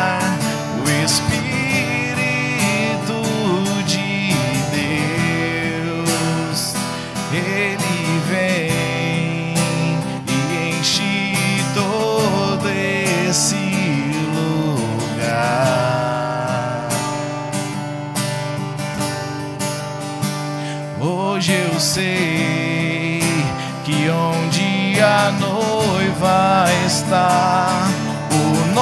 noiva 27.10 27.10
está, 27.10 27.88
o 28.32 28.76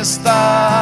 está, 0.00 0.79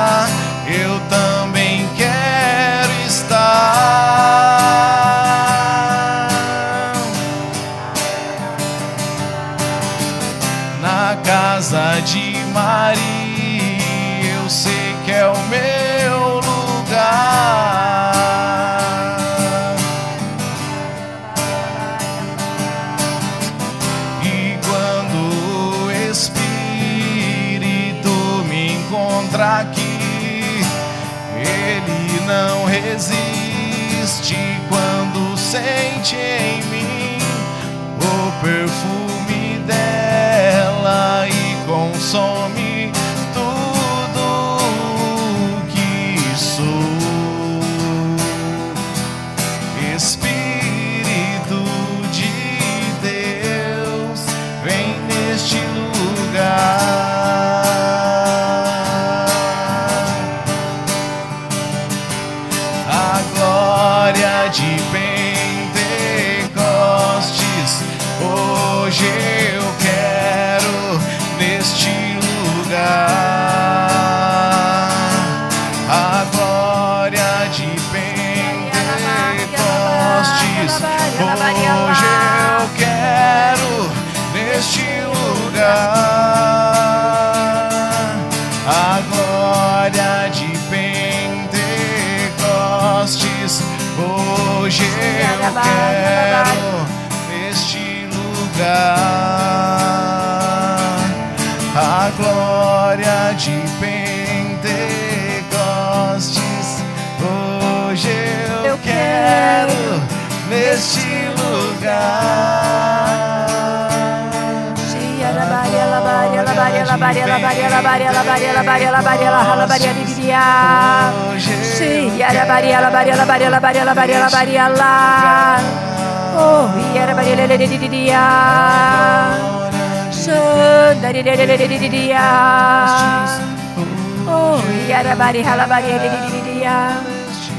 Oh, 134.28 134.60
yarabari 134.90 135.40
halabari 135.42 135.92
dididia. 136.02 136.76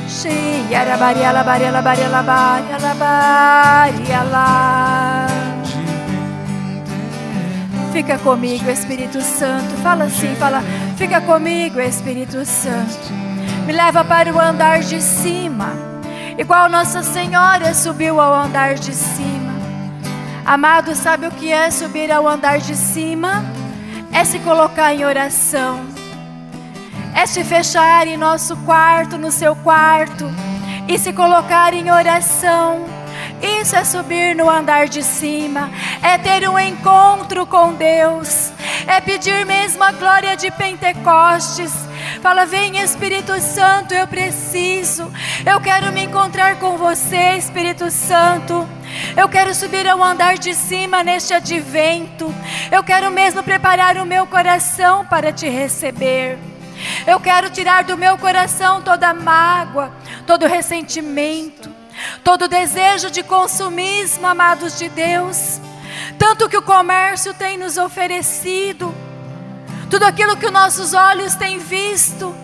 Shi 0.07 0.35
yarabari 0.69 1.25
alabari 1.25 1.65
alabari 1.65 2.03
alabari 2.09 2.71
alabari 2.77 4.07
alá. 4.21 4.49
Fica 7.91 8.17
comigo, 8.19 8.69
Espírito 8.69 9.19
Santo. 9.21 9.75
Fala 9.81 10.05
assim, 10.05 10.35
fala. 10.35 10.61
Fica 10.99 11.21
comigo, 11.21 11.79
Espírito 11.79 12.45
Santo. 12.45 13.13
Me 13.65 13.71
leva 13.71 14.03
para 14.03 14.33
o 14.33 14.39
andar 14.39 14.81
de 14.81 15.01
cima, 15.01 15.71
igual 16.37 16.69
Nossa 16.69 17.01
Senhora 17.01 17.73
subiu 17.73 18.19
ao 18.19 18.33
andar 18.33 18.75
de 18.75 18.93
cima. 18.93 19.53
Amado, 20.45 20.93
sabe 20.93 21.25
o 21.25 21.31
que 21.31 21.51
é 21.51 21.71
subir 21.71 22.11
ao 22.11 22.27
andar 22.27 22.59
de 22.59 22.75
cima? 22.75 23.45
É 24.11 24.25
se 24.25 24.39
colocar 24.39 24.93
em 24.93 25.05
oração 25.05 25.87
é 27.15 27.25
se 27.25 27.43
fechar 27.43 28.07
em 28.07 28.15
nosso 28.15 28.55
quarto, 28.57 29.17
no 29.17 29.31
seu 29.31 29.55
quarto, 29.55 30.25
e 30.87 30.97
se 30.97 31.11
colocar 31.11 31.73
em 31.73 31.91
oração. 31.91 32.98
Isso 33.41 33.75
é 33.75 33.83
subir 33.83 34.35
no 34.35 34.49
andar 34.49 34.87
de 34.87 35.01
cima, 35.01 35.71
é 36.01 36.17
ter 36.17 36.49
um 36.49 36.59
encontro 36.59 37.45
com 37.45 37.73
Deus, 37.73 38.51
é 38.87 38.99
pedir 38.99 39.45
mesmo 39.45 39.83
a 39.83 39.91
glória 39.91 40.35
de 40.35 40.51
Pentecostes. 40.51 41.71
Fala, 42.21 42.45
vem 42.45 42.77
Espírito 42.77 43.39
Santo, 43.39 43.93
eu 43.93 44.05
preciso, 44.07 45.11
eu 45.45 45.59
quero 45.61 45.91
me 45.93 46.03
encontrar 46.03 46.57
com 46.59 46.77
você, 46.77 47.37
Espírito 47.37 47.89
Santo. 47.89 48.67
Eu 49.15 49.29
quero 49.29 49.53
subir 49.53 49.87
ao 49.87 50.03
andar 50.03 50.37
de 50.37 50.53
cima 50.53 51.03
neste 51.03 51.33
advento. 51.33 52.33
Eu 52.71 52.83
quero 52.83 53.09
mesmo 53.11 53.41
preparar 53.43 53.97
o 53.97 54.05
meu 54.05 54.25
coração 54.27 55.05
para 55.05 55.31
te 55.31 55.47
receber. 55.47 56.37
Eu 57.05 57.19
quero 57.19 57.49
tirar 57.49 57.83
do 57.83 57.97
meu 57.97 58.17
coração 58.17 58.81
toda 58.81 59.13
mágoa, 59.13 59.91
todo 60.25 60.47
ressentimento, 60.47 61.69
todo 62.23 62.47
desejo 62.47 63.09
de 63.09 63.23
consumismo, 63.23 64.25
amados 64.27 64.77
de 64.77 64.89
Deus. 64.89 65.59
Tanto 66.17 66.49
que 66.49 66.57
o 66.57 66.61
comércio 66.61 67.33
tem 67.33 67.57
nos 67.57 67.77
oferecido, 67.77 68.93
tudo 69.89 70.03
aquilo 70.03 70.37
que 70.37 70.45
os 70.45 70.51
nossos 70.51 70.93
olhos 70.93 71.35
têm 71.35 71.57
visto 71.57 72.35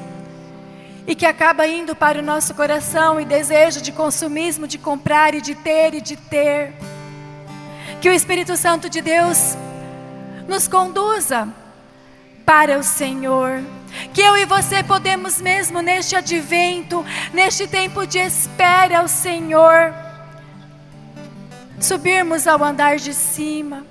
e 1.08 1.14
que 1.14 1.26
acaba 1.26 1.68
indo 1.68 1.96
para 1.96 2.20
o 2.20 2.24
nosso 2.24 2.54
coração 2.56 3.22
e 3.22 3.26
desejo 3.26 3.82
de 3.82 3.92
consumismo, 3.92 4.68
de 4.68 4.78
comprar 4.78 5.36
e 5.36 5.42
de 5.42 5.54
ter 5.54 5.94
e 5.94 6.02
de 6.02 6.16
ter. 6.16 6.74
Que 8.02 8.10
o 8.10 8.14
Espírito 8.14 8.58
Santo 8.58 8.90
de 8.90 9.02
Deus 9.02 9.56
nos 10.48 10.68
conduza 10.68 11.48
para 12.46 12.78
o 12.78 12.84
Senhor. 12.84 13.62
Que 14.14 14.22
eu 14.22 14.38
e 14.38 14.46
você 14.46 14.84
podemos 14.84 15.42
mesmo 15.42 15.82
neste 15.82 16.16
advento, 16.16 17.06
neste 17.34 17.68
tempo 17.68 18.06
de 18.06 18.20
espera 18.20 19.00
ao 19.00 19.08
Senhor, 19.08 19.94
subirmos 21.80 22.48
ao 22.48 22.64
andar 22.64 22.98
de 22.98 23.14
cima, 23.14 23.86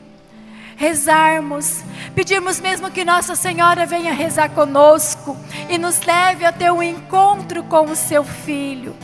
rezarmos, 0.77 1.83
pedirmos 2.15 2.61
mesmo 2.61 2.91
que 2.91 3.05
Nossa 3.05 3.37
Senhora 3.37 3.87
venha 3.87 4.13
rezar 4.13 4.51
conosco 4.51 5.37
e 5.69 5.79
nos 5.79 6.01
leve 6.03 6.45
a 6.45 6.53
ter 6.53 6.73
um 6.73 6.83
encontro 6.83 7.63
com 7.65 7.85
o 7.87 7.97
seu 7.97 8.25
filho, 8.25 8.97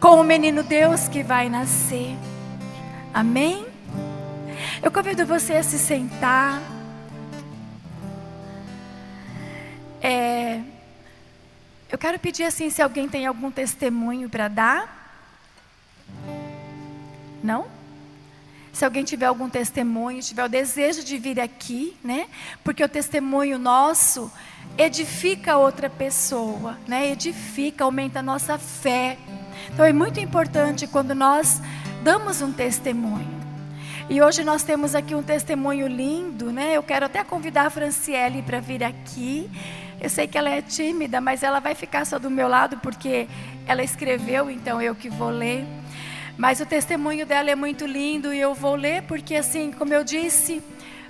com 0.00 0.20
o 0.20 0.24
menino 0.24 0.62
Deus 0.62 1.08
que 1.08 1.22
vai 1.22 1.48
nascer. 1.48 2.16
Amém? 3.12 3.64
Eu 4.82 4.90
convido 4.90 5.24
você 5.24 5.54
a 5.54 5.62
se 5.62 5.78
sentar. 5.78 6.60
É, 10.06 10.60
eu 11.90 11.96
quero 11.96 12.18
pedir 12.18 12.44
assim, 12.44 12.68
se 12.68 12.82
alguém 12.82 13.08
tem 13.08 13.24
algum 13.24 13.50
testemunho 13.50 14.28
para 14.28 14.48
dar. 14.48 15.24
Não? 17.42 17.66
Se 18.70 18.84
alguém 18.84 19.02
tiver 19.02 19.24
algum 19.24 19.48
testemunho, 19.48 20.20
tiver 20.20 20.44
o 20.44 20.48
desejo 20.48 21.02
de 21.02 21.16
vir 21.16 21.40
aqui, 21.40 21.96
né? 22.04 22.26
Porque 22.62 22.84
o 22.84 22.88
testemunho 22.88 23.58
nosso 23.58 24.30
edifica 24.76 25.56
outra 25.56 25.88
pessoa, 25.88 26.78
né? 26.86 27.10
Edifica, 27.10 27.84
aumenta 27.84 28.18
a 28.18 28.22
nossa 28.22 28.58
fé. 28.58 29.16
Então 29.72 29.86
é 29.86 29.92
muito 29.92 30.20
importante 30.20 30.86
quando 30.86 31.14
nós 31.14 31.62
damos 32.02 32.42
um 32.42 32.52
testemunho. 32.52 33.42
E 34.10 34.20
hoje 34.20 34.44
nós 34.44 34.62
temos 34.62 34.94
aqui 34.94 35.14
um 35.14 35.22
testemunho 35.22 35.86
lindo, 35.86 36.52
né? 36.52 36.76
Eu 36.76 36.82
quero 36.82 37.06
até 37.06 37.24
convidar 37.24 37.68
a 37.68 37.70
Franciele 37.70 38.42
para 38.42 38.60
vir 38.60 38.84
aqui. 38.84 39.50
Eu 40.04 40.10
sei 40.10 40.26
que 40.26 40.36
ela 40.36 40.50
é 40.50 40.60
tímida, 40.60 41.18
mas 41.18 41.42
ela 41.42 41.60
vai 41.60 41.74
ficar 41.74 42.04
só 42.04 42.18
do 42.18 42.30
meu 42.30 42.46
lado 42.46 42.76
porque 42.76 43.26
ela 43.66 43.82
escreveu, 43.82 44.50
então 44.50 44.78
eu 44.82 44.94
que 44.94 45.08
vou 45.08 45.30
ler. 45.30 45.64
Mas 46.36 46.60
o 46.60 46.66
testemunho 46.66 47.24
dela 47.24 47.50
é 47.50 47.54
muito 47.54 47.86
lindo 47.86 48.30
e 48.30 48.38
eu 48.38 48.52
vou 48.52 48.74
ler 48.74 49.04
porque, 49.04 49.34
assim, 49.34 49.72
como 49.72 49.94
eu 49.94 50.04
disse, 50.04 50.62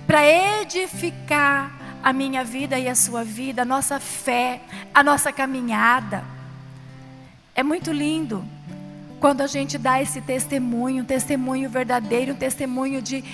para 0.07 0.25
edificar 0.25 1.73
a 2.01 2.13
minha 2.13 2.41
vida 2.45 2.79
e 2.79 2.87
a 2.87 2.95
sua 2.95 3.21
vida, 3.21 3.63
a 3.63 3.65
nossa 3.65 3.99
fé, 3.99 4.61
a 4.93 5.03
nossa 5.03 5.29
caminhada. 5.29 6.23
É 7.53 7.63
muito 7.63 7.91
lindo 7.91 8.45
quando 9.19 9.41
a 9.41 9.47
gente 9.47 9.77
dá 9.77 10.01
esse 10.01 10.21
testemunho, 10.21 11.03
um 11.03 11.05
testemunho 11.05 11.69
verdadeiro, 11.69 12.31
um 12.31 12.37
testemunho 12.37 13.01
de, 13.01 13.25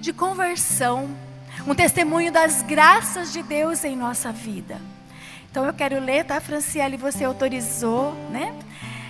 de 0.00 0.10
conversão, 0.10 1.10
um 1.66 1.74
testemunho 1.74 2.32
das 2.32 2.62
graças 2.62 3.30
de 3.30 3.42
Deus 3.42 3.84
em 3.84 3.94
nossa 3.94 4.32
vida. 4.32 4.80
Então 5.52 5.66
eu 5.66 5.74
quero 5.74 6.00
ler, 6.00 6.24
tá, 6.24 6.40
Franciele? 6.40 6.96
Você 6.96 7.24
autorizou, 7.24 8.14
né? 8.30 8.58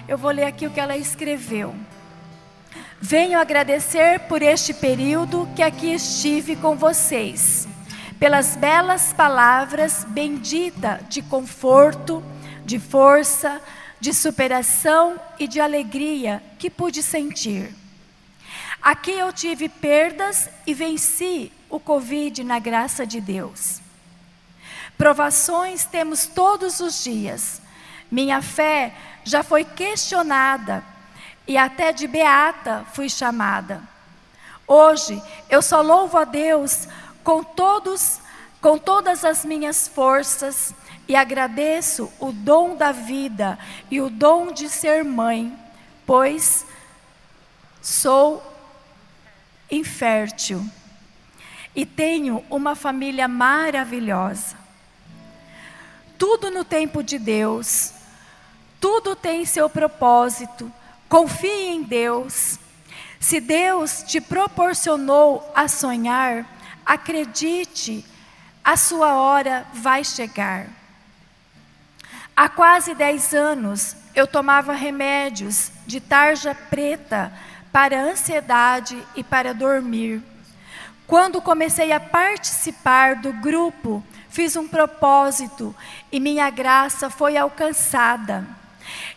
Eu 0.09 0.19
vou 0.19 0.33
ler 0.33 0.43
aqui 0.43 0.67
o 0.67 0.73
que 0.73 0.81
ela 0.81 0.97
escreveu. 0.97 1.73
Venho 3.01 3.39
agradecer 3.39 4.19
por 4.27 4.43
este 4.43 4.75
período 4.75 5.49
que 5.55 5.63
aqui 5.63 5.95
estive 5.95 6.57
com 6.57 6.75
vocês, 6.75 7.69
pelas 8.19 8.57
belas 8.57 9.13
palavras 9.13 10.03
bendita 10.03 11.01
de 11.09 11.23
conforto, 11.23 12.25
de 12.65 12.81
força, 12.81 13.63
de 14.01 14.13
superação 14.13 15.21
e 15.39 15.47
de 15.47 15.61
alegria 15.61 16.43
que 16.59 16.69
pude 16.69 17.05
sentir. 17.05 17.73
Aqui 18.83 19.13
eu 19.13 19.33
tive 19.33 19.69
perdas 19.69 20.51
e 20.67 20.75
venci 20.75 21.53
o 21.71 21.79
Covid 21.79 22.43
na 22.43 22.59
graça 22.59 23.07
de 23.07 23.21
Deus. 23.21 23.82
Provações 24.97 25.85
temos 25.85 26.27
todos 26.27 26.81
os 26.81 27.03
dias. 27.03 27.61
Minha 28.11 28.41
fé 28.43 28.95
já 29.25 29.43
foi 29.43 29.65
questionada 29.65 30.85
e 31.47 31.57
até 31.57 31.93
de 31.93 32.07
beata 32.07 32.85
fui 32.93 33.09
chamada. 33.09 33.83
Hoje 34.67 35.21
eu 35.49 35.61
só 35.61 35.81
louvo 35.83 36.19
a 36.19 36.25
Deus 36.25 36.87
com 37.25 37.43
todos 37.43 38.21
com 38.61 38.79
todas 38.79 39.25
as 39.25 39.45
minhas 39.45 39.89
forças 39.89 40.73
e 41.09 41.17
agradeço 41.17 42.11
o 42.21 42.31
dom 42.31 42.77
da 42.77 42.93
vida 42.93 43.59
e 43.91 44.01
o 44.01 44.09
dom 44.09 44.53
de 44.53 44.69
ser 44.69 45.03
mãe, 45.03 45.53
pois 46.07 46.65
sou 47.83 48.41
infértil 49.69 50.65
e 51.75 51.85
tenho 51.85 52.45
uma 52.49 52.77
família 52.77 53.27
maravilhosa. 53.27 54.62
Tudo 56.23 56.53
no 56.53 56.65
tempo 56.65 57.03
de 57.03 57.19
Deus, 57.19 57.95
tudo 58.81 59.17
tem 59.17 59.45
seu 59.45 59.69
propósito. 59.69 60.73
Confie 61.09 61.71
em 61.71 61.83
Deus. 61.83 62.61
Se 63.19 63.41
Deus 63.41 64.05
te 64.05 64.21
proporcionou 64.21 65.51
a 65.53 65.67
sonhar, 65.67 66.47
acredite, 66.87 68.07
a 68.63 68.77
sua 68.77 69.17
hora 69.17 69.67
vai 69.75 70.05
chegar. 70.05 70.69
Há 72.37 72.49
quase 72.49 72.95
10 72.95 73.35
anos 73.35 73.97
eu 74.15 74.29
tomava 74.29 74.75
remédios 74.75 75.73
de 75.89 75.99
tarja 76.01 76.55
preta 76.55 77.33
para 77.73 78.01
ansiedade 78.01 78.97
e 79.17 79.25
para 79.25 79.53
dormir. 79.53 80.23
Quando 81.05 81.43
comecei 81.43 81.91
a 81.91 81.99
participar 81.99 83.17
do 83.17 83.33
grupo, 83.33 84.05
fiz 84.33 84.57
um 84.57 84.67
propósito 84.67 85.75
e 86.11 86.19
minha 86.19 86.49
graça 86.49 87.11
foi 87.11 87.37
alcançada. 87.37 88.47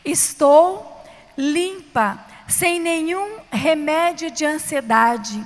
Estou 0.04 1.04
limpa, 1.38 2.20
sem 2.48 2.80
nenhum 2.80 3.40
remédio 3.50 4.30
de 4.30 4.46
ansiedade, 4.46 5.44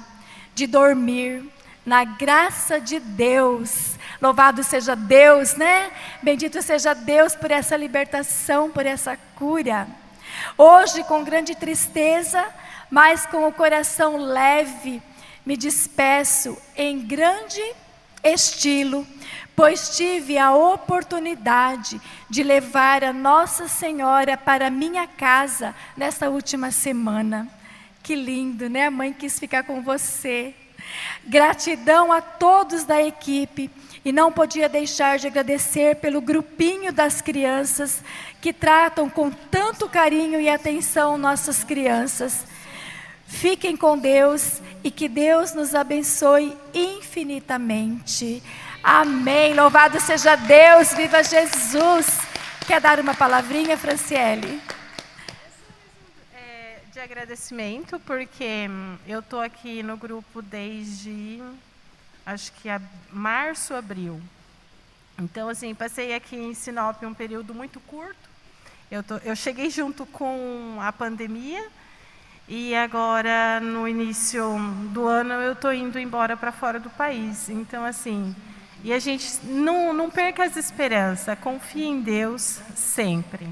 de 0.56 0.66
dormir, 0.66 1.48
na 1.86 2.04
graça 2.04 2.82
de 2.82 3.00
Deus. 3.00 3.92
Louvado 4.20 4.64
seja 4.64 4.96
Deus, 4.96 5.56
né? 5.56 5.92
Bendito 6.22 6.62
seja 6.64 6.94
Deus 6.94 7.36
por 7.36 7.52
essa 7.52 7.78
libertação, 7.78 8.72
por 8.72 8.86
essa 8.86 9.18
cura. 9.36 9.88
Hoje, 10.58 11.04
com 11.04 11.24
grande 11.24 11.56
tristeza, 11.56 12.44
mas 12.90 13.26
com 13.28 13.48
o 13.48 13.54
coração 13.54 14.18
leve, 14.18 15.02
me 15.46 15.56
despeço 15.56 16.58
em 16.76 17.00
grande 17.00 17.62
estilo, 18.24 19.08
pois 19.60 19.90
tive 19.98 20.38
a 20.38 20.56
oportunidade 20.56 22.00
de 22.30 22.44
levar 22.44 23.04
a 23.04 23.12
Nossa 23.12 23.68
Senhora 23.68 24.38
para 24.38 24.70
minha 24.70 25.06
casa 25.06 25.76
nesta 25.98 26.30
última 26.30 26.72
semana. 26.72 27.46
Que 28.02 28.16
lindo, 28.16 28.70
né? 28.70 28.86
A 28.86 28.92
mãe 28.92 29.12
quis 29.12 29.38
ficar 29.38 29.64
com 29.64 29.82
você. 29.82 30.56
Gratidão 31.26 32.10
a 32.10 32.22
todos 32.22 32.86
da 32.86 33.02
equipe 33.02 33.70
e 34.06 34.14
não 34.14 34.32
podia 34.32 34.70
deixar 34.70 35.20
de 35.20 35.28
agradecer 35.28 35.98
pelo 35.98 36.22
grupinho 36.22 36.94
das 36.94 37.20
crianças 37.20 38.02
que 38.40 38.54
tratam 38.54 39.10
com 39.10 39.30
tanto 39.30 39.90
carinho 39.90 40.40
e 40.40 40.48
atenção 40.48 41.18
nossas 41.18 41.66
crianças. 41.66 42.46
Fiquem 43.28 43.76
com 43.76 43.98
Deus 43.98 44.62
e 44.86 44.90
que 44.90 45.10
Deus 45.10 45.54
nos 45.54 45.76
abençoe 45.76 46.56
infinitamente. 46.74 48.42
Amém. 48.84 49.54
Louvado 49.54 50.00
seja 50.00 50.36
Deus, 50.36 50.94
viva 50.94 51.22
Jesus. 51.22 52.20
Quer 52.66 52.80
dar 52.80 53.00
uma 53.00 53.14
palavrinha, 53.14 53.78
Franciele? 53.78 54.62
É, 56.34 56.80
de 56.92 57.00
agradecimento, 57.00 58.00
porque 58.00 58.68
hum, 58.70 58.98
eu 59.06 59.20
estou 59.20 59.42
aqui 59.42 59.84
no 59.84 59.98
grupo 59.98 60.42
desde, 60.42 61.44
acho 62.26 62.54
que 62.54 62.70
março, 63.12 63.74
abril. 63.74 64.22
Então, 65.20 65.50
assim, 65.50 65.76
passei 65.76 66.16
aqui 66.16 66.38
em 66.38 66.54
Sinop 66.54 67.04
um 67.04 67.14
período 67.14 67.54
muito 67.54 67.82
curto. 67.82 68.30
Eu, 68.90 69.04
tô, 69.04 69.18
eu 69.18 69.36
cheguei 69.36 69.70
junto 69.70 70.06
com 70.06 70.78
a 70.80 70.94
pandemia, 70.94 71.68
e 72.48 72.74
agora, 72.74 73.60
no 73.60 73.88
início 73.88 74.58
do 74.92 75.06
ano, 75.06 75.34
eu 75.34 75.52
estou 75.52 75.72
indo 75.72 76.00
embora 76.00 76.36
para 76.36 76.52
fora 76.52 76.80
do 76.80 76.90
país. 76.90 77.48
Então, 77.50 77.86
assim, 77.86 78.36
e 78.84 78.94
a 78.94 79.00
gente 79.00 79.28
não, 79.44 79.94
não 79.94 80.10
perca 80.10 80.44
as 80.44 80.56
esperanças, 80.56 81.38
confie 81.40 81.86
em 81.86 82.02
Deus 82.02 82.60
sempre. 82.76 83.48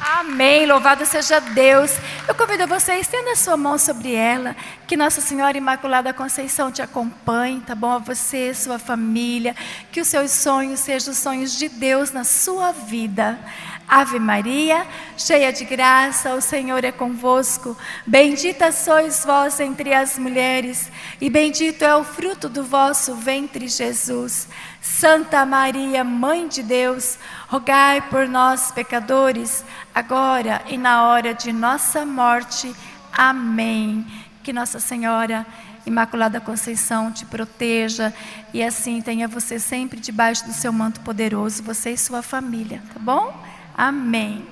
Amém, 0.00 0.66
louvado 0.66 1.06
seja 1.06 1.38
Deus. 1.40 1.92
Eu 2.26 2.34
convido 2.34 2.66
você, 2.66 2.94
estenda 2.96 3.30
a 3.30 3.36
sua 3.36 3.56
mão 3.56 3.78
sobre 3.78 4.12
ela, 4.12 4.56
que 4.88 4.96
Nossa 4.96 5.20
Senhora 5.20 5.56
Imaculada 5.56 6.12
Conceição 6.12 6.72
te 6.72 6.82
acompanhe, 6.82 7.60
tá 7.60 7.76
bom? 7.76 7.92
A 7.92 7.98
você, 7.98 8.52
sua 8.52 8.78
família, 8.78 9.54
que 9.92 10.00
os 10.00 10.08
seus 10.08 10.32
sonhos 10.32 10.80
sejam 10.80 11.12
os 11.12 11.18
sonhos 11.18 11.56
de 11.56 11.68
Deus 11.68 12.10
na 12.10 12.24
sua 12.24 12.72
vida. 12.72 13.38
Ave 13.86 14.18
Maria, 14.18 14.86
cheia 15.16 15.52
de 15.52 15.64
graça, 15.64 16.34
o 16.34 16.40
Senhor 16.40 16.82
é 16.84 16.90
convosco. 16.90 17.76
Bendita 18.06 18.72
sois 18.72 19.24
vós 19.24 19.60
entre 19.60 19.94
as 19.94 20.18
mulheres, 20.18 20.90
e 21.20 21.30
bendito 21.30 21.82
é 21.82 21.94
o 21.94 22.02
fruto 22.02 22.48
do 22.48 22.64
vosso 22.64 23.14
ventre, 23.14 23.68
Jesus. 23.68 24.48
Santa 24.80 25.46
Maria, 25.46 26.02
Mãe 26.02 26.48
de 26.48 26.62
Deus, 26.62 27.18
rogai 27.54 28.00
por 28.10 28.26
nós, 28.26 28.72
pecadores, 28.72 29.64
agora 29.94 30.60
e 30.66 30.76
na 30.76 31.04
hora 31.04 31.32
de 31.32 31.52
nossa 31.52 32.04
morte. 32.04 32.74
Amém. 33.12 34.04
Que 34.42 34.52
Nossa 34.52 34.80
Senhora 34.80 35.46
Imaculada 35.86 36.40
Conceição 36.40 37.12
te 37.12 37.24
proteja 37.24 38.12
e 38.52 38.60
assim 38.60 39.00
tenha 39.00 39.28
você 39.28 39.60
sempre 39.60 40.00
debaixo 40.00 40.44
do 40.44 40.52
seu 40.52 40.72
manto 40.72 40.98
poderoso, 41.02 41.62
você 41.62 41.90
e 41.90 41.96
sua 41.96 42.22
família, 42.22 42.82
tá 42.92 42.98
bom? 42.98 43.32
Amém. 43.76 44.44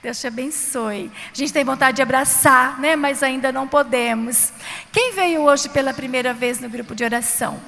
Deus 0.00 0.20
te 0.20 0.28
abençoe. 0.28 1.10
A 1.32 1.36
gente 1.36 1.52
tem 1.52 1.64
vontade 1.64 1.96
de 1.96 2.02
abraçar, 2.02 2.78
né? 2.78 2.94
Mas 2.94 3.20
ainda 3.20 3.50
não 3.50 3.66
podemos. 3.66 4.52
Quem 4.92 5.12
veio 5.12 5.42
hoje 5.42 5.68
pela 5.68 5.92
primeira 5.92 6.32
vez 6.32 6.60
no 6.60 6.68
grupo 6.68 6.94
de 6.94 7.02
oração? 7.02 7.60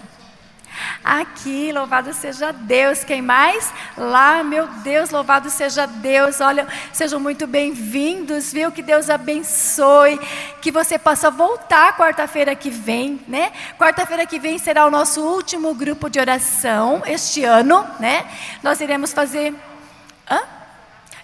Aqui, 1.05 1.73
louvado 1.73 2.13
seja 2.13 2.53
Deus. 2.53 3.05
Quem 3.05 3.23
mais? 3.23 3.73
Lá, 3.97 4.43
meu 4.43 4.67
Deus, 4.67 5.11
louvado 5.11 5.51
seja 5.51 5.87
Deus. 5.87 6.41
Olha, 6.41 6.67
sejam 6.93 7.19
muito 7.19 7.47
bem-vindos, 7.47 8.53
viu? 8.53 8.71
Que 8.71 8.83
Deus 8.83 9.09
abençoe. 9.09 10.21
Que 10.61 10.71
você 10.71 10.99
possa 10.99 11.31
voltar 11.31 11.97
quarta-feira 11.97 12.55
que 12.55 12.71
vem, 12.71 13.21
né? 13.27 13.53
Quarta-feira 13.79 14.27
que 14.27 14.39
vem 14.39 14.59
será 14.59 14.87
o 14.87 14.91
nosso 14.91 15.21
último 15.21 15.75
grupo 15.75 16.09
de 16.09 16.21
oração 16.21 17.03
este 17.07 17.45
ano, 17.45 17.87
né? 17.99 18.27
Nós 18.63 18.81
iremos 18.81 19.13
fazer 19.13 19.55
Hã? 20.31 20.58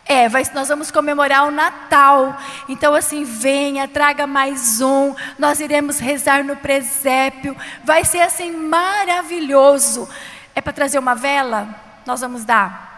É, 0.07 0.29
vai, 0.29 0.45
nós 0.53 0.69
vamos 0.69 0.91
comemorar 0.91 1.47
o 1.47 1.51
Natal. 1.51 2.37
Então, 2.69 2.95
assim, 2.95 3.25
venha, 3.25 3.89
traga 3.89 4.27
mais 4.27 4.81
um. 4.81 5.15
Nós 5.39 5.61
iremos 5.61 5.99
rezar 5.99 6.45
no 6.45 6.57
presépio. 6.57 7.57
Vai 7.83 8.05
ser 8.05 8.21
assim 8.21 8.53
maravilhoso. 8.53 10.09
É 10.55 10.61
para 10.61 10.73
trazer 10.73 10.99
uma 10.99 11.15
vela? 11.15 11.69
Nós 12.05 12.21
vamos 12.21 12.45
dar. 12.45 12.94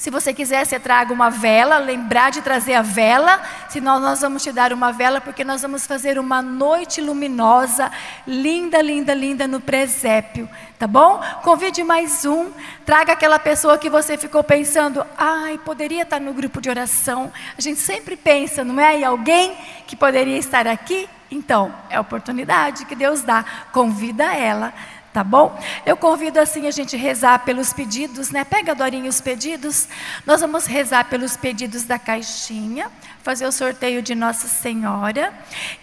Se 0.00 0.08
você 0.08 0.32
quiser, 0.32 0.64
você 0.64 0.80
traga 0.80 1.12
uma 1.12 1.28
vela, 1.28 1.76
lembrar 1.76 2.30
de 2.30 2.40
trazer 2.40 2.72
a 2.72 2.80
vela, 2.80 3.38
senão 3.68 4.00
nós 4.00 4.22
vamos 4.22 4.42
te 4.42 4.50
dar 4.50 4.72
uma 4.72 4.90
vela, 4.90 5.20
porque 5.20 5.44
nós 5.44 5.60
vamos 5.60 5.86
fazer 5.86 6.18
uma 6.18 6.40
noite 6.40 7.02
luminosa, 7.02 7.92
linda, 8.26 8.80
linda, 8.80 9.12
linda 9.12 9.46
no 9.46 9.60
presépio, 9.60 10.48
tá 10.78 10.86
bom? 10.86 11.20
Convide 11.42 11.84
mais 11.84 12.24
um, 12.24 12.50
traga 12.86 13.12
aquela 13.12 13.38
pessoa 13.38 13.76
que 13.76 13.90
você 13.90 14.16
ficou 14.16 14.42
pensando, 14.42 15.04
ai, 15.18 15.60
poderia 15.66 16.04
estar 16.04 16.18
no 16.18 16.32
grupo 16.32 16.62
de 16.62 16.70
oração. 16.70 17.30
A 17.58 17.60
gente 17.60 17.80
sempre 17.80 18.16
pensa, 18.16 18.64
não 18.64 18.80
é? 18.80 19.00
E 19.00 19.04
alguém 19.04 19.54
que 19.86 19.94
poderia 19.94 20.38
estar 20.38 20.66
aqui? 20.66 21.10
Então, 21.30 21.74
é 21.90 21.96
a 21.96 22.00
oportunidade 22.00 22.86
que 22.86 22.96
Deus 22.96 23.20
dá, 23.20 23.44
convida 23.70 24.34
ela 24.34 24.72
Tá 25.12 25.24
bom? 25.24 25.58
Eu 25.84 25.96
convido 25.96 26.38
assim 26.38 26.68
a 26.68 26.70
gente 26.70 26.96
rezar 26.96 27.40
pelos 27.40 27.72
pedidos, 27.72 28.30
né? 28.30 28.44
Pega, 28.44 28.76
Dorinha, 28.76 29.10
os 29.10 29.20
pedidos. 29.20 29.88
Nós 30.24 30.40
vamos 30.40 30.66
rezar 30.66 31.06
pelos 31.06 31.36
pedidos 31.36 31.82
da 31.82 31.98
caixinha, 31.98 32.88
fazer 33.20 33.44
o 33.44 33.50
sorteio 33.50 34.02
de 34.02 34.14
Nossa 34.14 34.46
Senhora. 34.46 35.34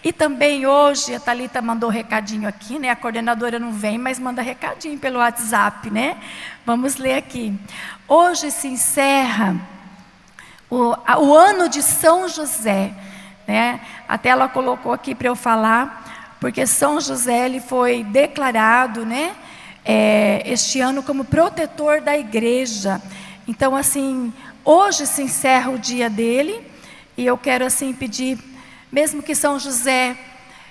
E 0.02 0.14
também 0.14 0.66
hoje, 0.66 1.14
a 1.14 1.20
Thalita 1.20 1.60
mandou 1.60 1.90
recadinho 1.90 2.48
aqui, 2.48 2.78
né? 2.78 2.88
A 2.88 2.96
coordenadora 2.96 3.58
não 3.58 3.70
vem, 3.70 3.98
mas 3.98 4.18
manda 4.18 4.40
recadinho 4.40 4.98
pelo 4.98 5.18
WhatsApp, 5.18 5.90
né? 5.90 6.16
Vamos 6.64 6.96
ler 6.96 7.16
aqui. 7.16 7.54
Hoje 8.08 8.50
se 8.50 8.66
encerra 8.66 9.56
o, 10.70 10.94
o 11.18 11.36
ano 11.36 11.68
de 11.68 11.82
São 11.82 12.28
José. 12.28 12.94
Né? 13.46 13.80
Até 14.06 14.28
ela 14.28 14.48
colocou 14.48 14.92
aqui 14.92 15.14
para 15.14 15.28
eu 15.28 15.34
falar, 15.34 15.97
porque 16.40 16.66
São 16.66 17.00
José 17.00 17.46
ele 17.46 17.60
foi 17.60 18.04
declarado 18.04 19.04
né, 19.04 19.34
é, 19.84 20.42
este 20.46 20.80
ano 20.80 21.02
como 21.02 21.24
protetor 21.24 22.00
da 22.00 22.16
igreja. 22.16 23.02
Então, 23.46 23.74
assim, 23.74 24.32
hoje 24.64 25.06
se 25.06 25.22
encerra 25.22 25.70
o 25.70 25.78
dia 25.78 26.08
dele, 26.08 26.60
e 27.16 27.26
eu 27.26 27.36
quero 27.36 27.64
assim 27.64 27.92
pedir, 27.92 28.38
mesmo 28.92 29.22
que 29.22 29.34
São 29.34 29.58
José 29.58 30.16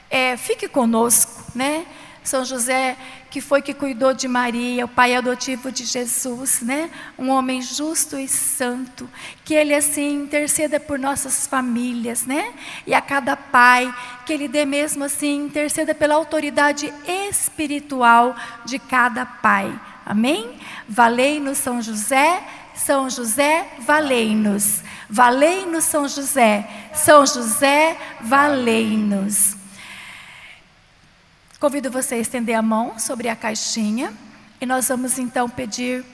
é, 0.10 0.38
fique 0.38 0.68
conosco, 0.68 1.44
né? 1.54 1.86
São 2.28 2.44
José, 2.44 2.98
que 3.32 3.40
foi 3.40 3.62
que 3.62 3.74
cuidou 3.74 4.14
de 4.14 4.28
Maria, 4.28 4.84
o 4.86 4.88
pai 4.88 5.16
adotivo 5.16 5.72
de 5.72 5.86
Jesus, 5.86 6.62
né? 6.62 6.90
Um 7.18 7.30
homem 7.30 7.62
justo 7.62 8.20
e 8.20 8.28
santo, 8.28 9.10
que 9.46 9.54
ele 9.54 9.74
assim 9.74 10.24
interceda 10.24 10.80
por 10.80 11.00
nossas 11.00 11.48
famílias, 11.48 12.26
né? 12.26 12.54
E 12.86 12.94
a 12.94 13.02
cada 13.02 13.36
pai, 13.36 13.94
que 14.26 14.34
ele 14.34 14.48
dê 14.48 14.66
mesmo 14.66 15.06
assim 15.06 15.46
interceda 15.46 15.96
pela 15.96 16.16
autoridade 16.16 16.94
espiritual 17.30 18.36
de 18.66 18.78
cada 18.78 19.26
pai. 19.26 19.74
Amém? 20.06 20.60
Valei-nos 20.88 21.58
São 21.58 21.82
José, 21.82 22.44
São 22.76 23.10
José, 23.10 23.68
valei-nos. 23.80 24.84
Valei-nos 25.10 25.86
São 25.86 26.08
José, 26.08 26.68
São 26.94 27.26
José, 27.26 27.98
valei-nos. 28.22 29.57
Convido 31.60 31.90
você 31.90 32.16
a 32.16 32.20
estender 32.20 32.56
a 32.56 32.62
mão 32.62 33.00
sobre 33.00 33.28
a 33.30 33.36
caixinha 33.36 34.14
e 34.62 34.66
nós 34.66 34.88
vamos 34.90 35.18
então 35.18 35.50
pedir 35.50 36.06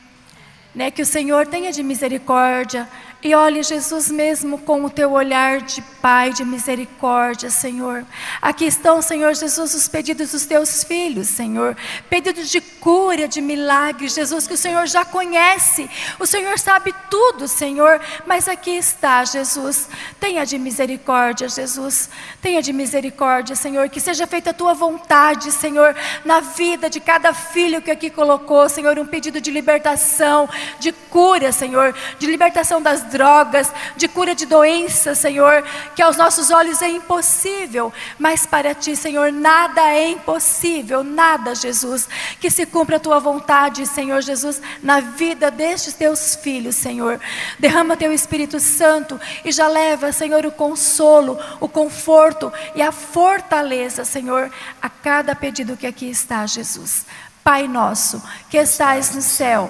né, 0.73 0.89
que 0.89 1.01
o 1.01 1.05
Senhor 1.05 1.45
tenha 1.45 1.69
de 1.69 1.83
misericórdia 1.83 2.87
e 3.23 3.33
olhe 3.33 3.63
Jesus 3.63 4.11
mesmo 4.11 4.57
com 4.57 4.83
o 4.83 4.89
teu 4.89 5.11
olhar 5.11 5.61
de 5.61 5.81
Pai 6.03 6.33
de 6.33 6.43
misericórdia, 6.43 7.49
Senhor. 7.49 8.05
Aqui 8.41 8.65
estão, 8.65 9.01
Senhor 9.01 9.33
Jesus, 9.33 9.73
os 9.73 9.87
pedidos 9.87 10.31
dos 10.33 10.45
teus 10.45 10.83
filhos, 10.83 11.29
Senhor. 11.29 11.77
Pedidos 12.09 12.49
de 12.49 12.59
cura, 12.59 13.25
de 13.25 13.39
milagre, 13.39 14.09
Jesus, 14.09 14.45
que 14.45 14.53
o 14.53 14.57
Senhor 14.57 14.85
já 14.85 15.05
conhece. 15.05 15.89
O 16.19 16.25
Senhor 16.25 16.59
sabe 16.59 16.93
tudo, 17.09 17.47
Senhor. 17.47 18.01
Mas 18.25 18.49
aqui 18.49 18.71
está, 18.71 19.23
Jesus. 19.23 19.87
Tenha 20.19 20.45
de 20.45 20.57
misericórdia, 20.57 21.47
Jesus. 21.47 22.09
Tenha 22.41 22.61
de 22.61 22.73
misericórdia, 22.73 23.55
Senhor. 23.55 23.87
Que 23.87 24.01
seja 24.01 24.27
feita 24.27 24.49
a 24.49 24.53
tua 24.53 24.73
vontade, 24.73 25.53
Senhor, 25.53 25.95
na 26.25 26.41
vida 26.41 26.89
de 26.89 26.99
cada 26.99 27.33
filho 27.33 27.81
que 27.81 27.91
aqui 27.91 28.09
colocou, 28.09 28.67
Senhor. 28.67 28.99
Um 28.99 29.05
pedido 29.05 29.39
de 29.39 29.51
libertação, 29.51 30.49
de 30.81 30.91
cura, 30.91 31.53
Senhor. 31.53 31.95
De 32.19 32.27
libertação 32.27 32.81
das 32.81 33.03
drogas, 33.13 33.71
de 33.95 34.07
cura 34.07 34.33
de 34.33 34.45
doenças, 34.45 35.19
Senhor, 35.19 35.63
que 35.95 36.01
aos 36.01 36.17
nossos 36.17 36.49
olhos 36.49 36.81
é 36.81 36.89
impossível, 36.89 37.93
mas 38.19 38.45
para 38.45 38.73
ti, 38.73 38.95
Senhor, 38.95 39.31
nada 39.31 39.81
é 39.93 40.09
impossível, 40.09 41.03
nada, 41.03 41.53
Jesus. 41.53 42.09
Que 42.39 42.49
se 42.49 42.65
cumpra 42.65 42.97
a 42.97 42.99
tua 42.99 43.19
vontade, 43.19 43.85
Senhor 43.85 44.21
Jesus, 44.21 44.59
na 44.81 44.99
vida 44.99 45.51
destes 45.51 45.93
teus 45.93 46.35
filhos, 46.35 46.75
Senhor. 46.75 47.19
Derrama 47.59 47.95
teu 47.95 48.11
Espírito 48.11 48.59
Santo 48.59 49.21
e 49.45 49.51
já 49.51 49.67
leva, 49.67 50.11
Senhor, 50.11 50.45
o 50.45 50.51
consolo, 50.51 51.39
o 51.59 51.69
conforto 51.69 52.51
e 52.75 52.81
a 52.81 52.91
fortaleza, 52.91 54.03
Senhor, 54.03 54.51
a 54.81 54.89
cada 54.89 55.35
pedido 55.35 55.77
que 55.77 55.87
aqui 55.87 56.09
está, 56.09 56.45
Jesus. 56.47 57.05
Pai 57.43 57.67
nosso, 57.67 58.21
que 58.49 58.57
estais 58.57 59.13
no 59.13 59.21
céu, 59.21 59.69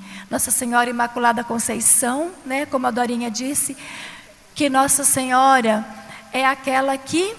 Nossa 0.31 0.49
Senhora 0.49 0.89
Imaculada 0.89 1.43
Conceição, 1.43 2.31
né, 2.45 2.65
como 2.65 2.87
a 2.87 2.91
Dorinha 2.91 3.29
disse, 3.29 3.75
que 4.55 4.69
Nossa 4.69 5.03
Senhora 5.03 5.85
é 6.31 6.45
aquela 6.45 6.97
que 6.97 7.35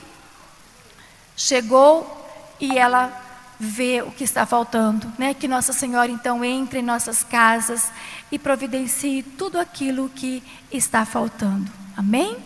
chegou 1.35 2.28
e 2.61 2.78
ela 2.78 3.11
vê 3.59 4.02
o 4.02 4.11
que 4.11 4.24
está 4.24 4.44
faltando, 4.44 5.11
né? 5.18 5.33
Que 5.33 5.48
Nossa 5.48 5.72
Senhora 5.72 6.11
então 6.11 6.44
entre 6.44 6.81
em 6.81 6.83
nossas 6.83 7.24
casas 7.24 7.90
e 8.31 8.38
providencie 8.38 9.22
tudo 9.22 9.59
aquilo 9.59 10.11
que 10.11 10.42
está 10.70 11.07
faltando. 11.07 11.70
Amém? 11.96 12.37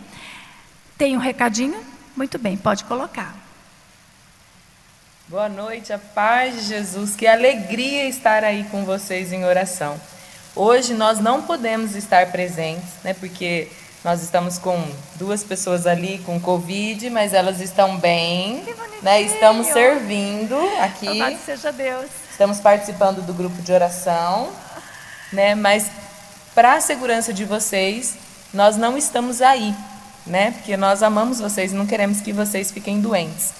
Tem 0.96 1.16
um 1.16 1.20
recadinho? 1.20 1.84
Muito 2.16 2.38
bem, 2.38 2.56
pode 2.56 2.84
colocar. 2.84 3.34
Boa 5.26 5.48
noite, 5.48 5.92
a 5.92 5.98
paz 5.98 6.54
de 6.54 6.62
Jesus. 6.62 7.16
Que 7.16 7.26
alegria 7.26 8.08
estar 8.08 8.44
aí 8.44 8.62
com 8.70 8.84
vocês 8.84 9.32
em 9.32 9.44
oração. 9.44 10.00
Hoje 10.56 10.94
nós 10.94 11.20
não 11.20 11.42
podemos 11.42 11.94
estar 11.94 12.32
presentes, 12.32 12.88
né, 13.04 13.12
porque 13.12 13.68
nós 14.02 14.22
estamos 14.22 14.56
com 14.56 14.82
duas 15.16 15.44
pessoas 15.44 15.86
ali 15.86 16.16
com 16.24 16.40
Covid, 16.40 17.10
mas 17.10 17.34
elas 17.34 17.60
estão 17.60 17.98
bem, 17.98 18.64
né? 19.02 19.20
Estamos 19.20 19.66
servindo 19.66 20.56
aqui. 20.80 21.08
Louvado 21.08 21.36
seja 21.44 21.70
Deus. 21.72 22.06
Estamos 22.30 22.58
participando 22.58 23.20
do 23.20 23.34
grupo 23.34 23.60
de 23.60 23.70
oração, 23.70 24.48
né? 25.30 25.54
Mas 25.54 25.90
para 26.54 26.74
a 26.74 26.80
segurança 26.80 27.34
de 27.34 27.44
vocês, 27.44 28.14
nós 28.54 28.78
não 28.78 28.96
estamos 28.96 29.42
aí, 29.42 29.74
né? 30.26 30.52
Porque 30.52 30.74
nós 30.74 31.02
amamos 31.02 31.38
vocês 31.38 31.72
e 31.72 31.74
não 31.74 31.84
queremos 31.84 32.22
que 32.22 32.32
vocês 32.32 32.70
fiquem 32.70 33.00
doentes. 33.00 33.52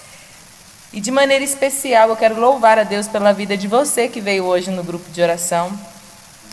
E 0.95 1.01
de 1.01 1.11
maneira 1.11 1.45
especial, 1.45 2.09
eu 2.09 2.17
quero 2.17 2.41
louvar 2.41 2.79
a 2.79 2.85
Deus 2.85 3.07
pela 3.07 3.33
vida 3.33 3.55
de 3.55 3.69
você 3.69 4.09
que 4.09 4.21
veio 4.21 4.45
hoje 4.45 4.71
no 4.71 4.83
grupo 4.83 5.11
de 5.11 5.21
oração 5.21 5.77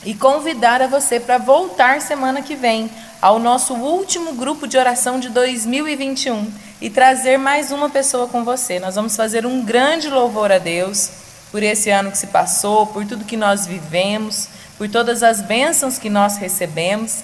e 0.05 0.13
convidar 0.13 0.81
a 0.81 0.87
você 0.87 1.19
para 1.19 1.37
voltar 1.37 2.01
semana 2.01 2.41
que 2.41 2.55
vem 2.55 2.89
ao 3.21 3.39
nosso 3.39 3.73
último 3.73 4.33
grupo 4.33 4.67
de 4.67 4.77
oração 4.77 5.19
de 5.19 5.29
2021 5.29 6.51
e 6.81 6.89
trazer 6.89 7.37
mais 7.37 7.71
uma 7.71 7.89
pessoa 7.89 8.27
com 8.27 8.43
você. 8.43 8.79
Nós 8.79 8.95
vamos 8.95 9.15
fazer 9.15 9.45
um 9.45 9.63
grande 9.63 10.09
louvor 10.09 10.51
a 10.51 10.57
Deus 10.57 11.09
por 11.51 11.63
esse 11.63 11.89
ano 11.89 12.11
que 12.11 12.17
se 12.17 12.27
passou, 12.27 12.87
por 12.87 13.05
tudo 13.05 13.23
que 13.23 13.37
nós 13.37 13.65
vivemos, 13.65 14.49
por 14.77 14.89
todas 14.89 15.23
as 15.23 15.41
bênçãos 15.41 15.97
que 15.97 16.09
nós 16.09 16.37
recebemos, 16.37 17.23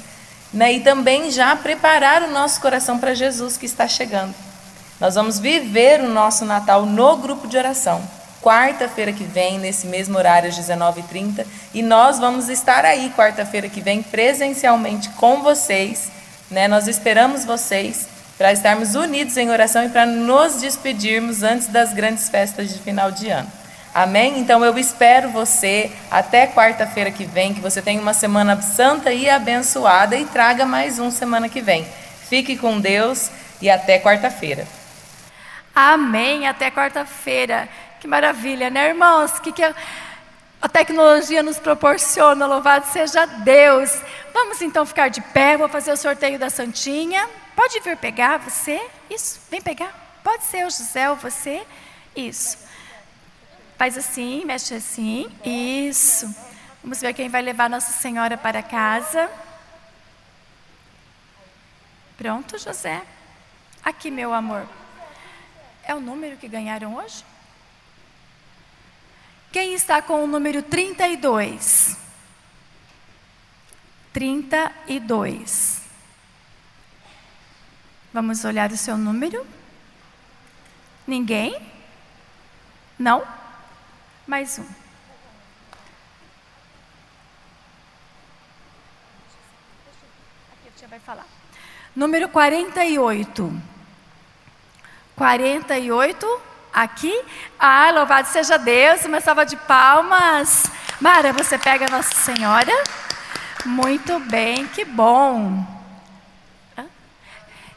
né? 0.53 0.73
e 0.73 0.79
também 0.79 1.31
já 1.31 1.55
preparar 1.55 2.23
o 2.23 2.31
nosso 2.31 2.61
coração 2.61 2.99
para 2.99 3.13
Jesus 3.13 3.57
que 3.57 3.65
está 3.65 3.87
chegando. 3.87 4.33
Nós 4.99 5.15
vamos 5.15 5.39
viver 5.39 6.01
o 6.01 6.09
nosso 6.09 6.45
Natal 6.45 6.85
no 6.85 7.17
grupo 7.17 7.47
de 7.47 7.57
oração 7.57 8.18
quarta-feira 8.41 9.11
que 9.11 9.23
vem, 9.23 9.59
nesse 9.59 9.87
mesmo 9.87 10.17
horário, 10.17 10.49
às 10.49 10.57
19h30. 10.57 11.45
E 11.73 11.81
nós 11.81 12.19
vamos 12.19 12.49
estar 12.49 12.85
aí 12.85 13.11
quarta-feira 13.15 13.69
que 13.69 13.81
vem, 13.81 14.01
presencialmente 14.01 15.09
com 15.11 15.41
vocês. 15.41 16.11
Né? 16.49 16.67
Nós 16.67 16.87
esperamos 16.87 17.45
vocês 17.45 18.07
para 18.37 18.53
estarmos 18.53 18.95
unidos 18.95 19.35
em 19.37 19.49
oração 19.49 19.83
e 19.83 19.89
para 19.89 20.05
nos 20.05 20.61
despedirmos 20.61 21.43
antes 21.43 21.67
das 21.67 21.93
grandes 21.93 22.29
festas 22.29 22.69
de 22.69 22.79
final 22.79 23.11
de 23.11 23.29
ano. 23.29 23.51
Amém? 23.93 24.39
Então 24.39 24.63
eu 24.63 24.77
espero 24.77 25.29
você 25.29 25.91
até 26.09 26.47
quarta-feira 26.47 27.11
que 27.11 27.25
vem, 27.25 27.53
que 27.53 27.59
você 27.59 27.81
tenha 27.81 27.99
uma 27.99 28.13
semana 28.13 28.61
santa 28.61 29.11
e 29.11 29.29
abençoada 29.29 30.15
e 30.15 30.25
traga 30.25 30.65
mais 30.65 30.99
um 30.99 31.11
semana 31.11 31.49
que 31.49 31.59
vem. 31.59 31.85
Fique 32.29 32.55
com 32.55 32.79
Deus 32.79 33.29
e 33.61 33.69
até 33.69 33.99
quarta-feira. 33.99 34.65
Amém. 35.75 36.47
Até 36.47 36.69
quarta-feira. 36.69 37.67
Que 37.99 38.07
maravilha, 38.07 38.69
né, 38.69 38.89
irmãos? 38.89 39.39
Que 39.39 39.51
que 39.51 39.63
a 39.63 40.67
tecnologia 40.67 41.41
nos 41.41 41.57
proporciona, 41.57 42.45
louvado 42.45 42.85
seja 42.87 43.25
Deus. 43.25 43.91
Vamos 44.33 44.61
então 44.61 44.85
ficar 44.85 45.09
de 45.09 45.21
pé, 45.21 45.57
vou 45.57 45.69
fazer 45.69 45.91
o 45.91 45.97
sorteio 45.97 46.37
da 46.37 46.49
Santinha. 46.49 47.29
Pode 47.55 47.79
vir 47.79 47.97
pegar 47.97 48.37
você? 48.37 48.81
Isso, 49.09 49.39
vem 49.49 49.61
pegar. 49.61 49.93
Pode 50.23 50.43
ser 50.43 50.65
o 50.65 50.69
José 50.69 51.09
ou 51.09 51.15
você? 51.15 51.65
Isso. 52.15 52.57
Faz 53.77 53.97
assim, 53.97 54.43
mexe 54.43 54.73
assim. 54.73 55.31
Isso. 55.43 56.33
Vamos 56.83 56.99
ver 56.99 57.13
quem 57.13 57.29
vai 57.29 57.41
levar 57.41 57.69
Nossa 57.69 57.93
Senhora 57.93 58.37
para 58.37 58.61
casa. 58.61 59.29
Pronto, 62.17 62.57
José. 62.57 63.01
Aqui, 63.83 64.11
meu 64.11 64.33
amor. 64.33 64.67
É 65.85 65.95
o 65.95 66.01
número 66.01 66.35
que 66.35 66.47
ganharam 66.47 66.95
hoje? 66.95 67.23
Quem 69.51 69.73
está 69.73 70.01
com 70.01 70.23
o 70.23 70.27
número 70.27 70.61
32? 70.61 71.97
32. 74.13 75.81
Vamos 78.13 78.45
olhar 78.45 78.71
o 78.71 78.77
seu 78.77 78.97
número. 78.97 79.45
Ninguém? 81.07 81.59
Não? 82.97 83.23
Mais 84.27 84.59
um. 84.59 84.63
Aqui 90.53 90.67
a 90.67 90.71
tia 90.77 90.87
vai 90.87 90.99
falar. 90.99 91.25
Número 91.95 92.29
48. 92.29 93.61
48, 95.15 96.48
aqui. 96.73 97.13
Ah, 97.59 97.91
louvado 97.91 98.27
seja 98.27 98.57
Deus, 98.57 99.05
uma 99.05 99.21
salva 99.21 99.45
de 99.45 99.55
palmas. 99.55 100.65
Mara, 100.99 101.33
você 101.33 101.57
pega 101.57 101.85
a 101.85 101.89
Nossa 101.89 102.13
Senhora. 102.15 102.71
Muito 103.65 104.19
bem, 104.19 104.67
que 104.67 104.85
bom. 104.85 105.65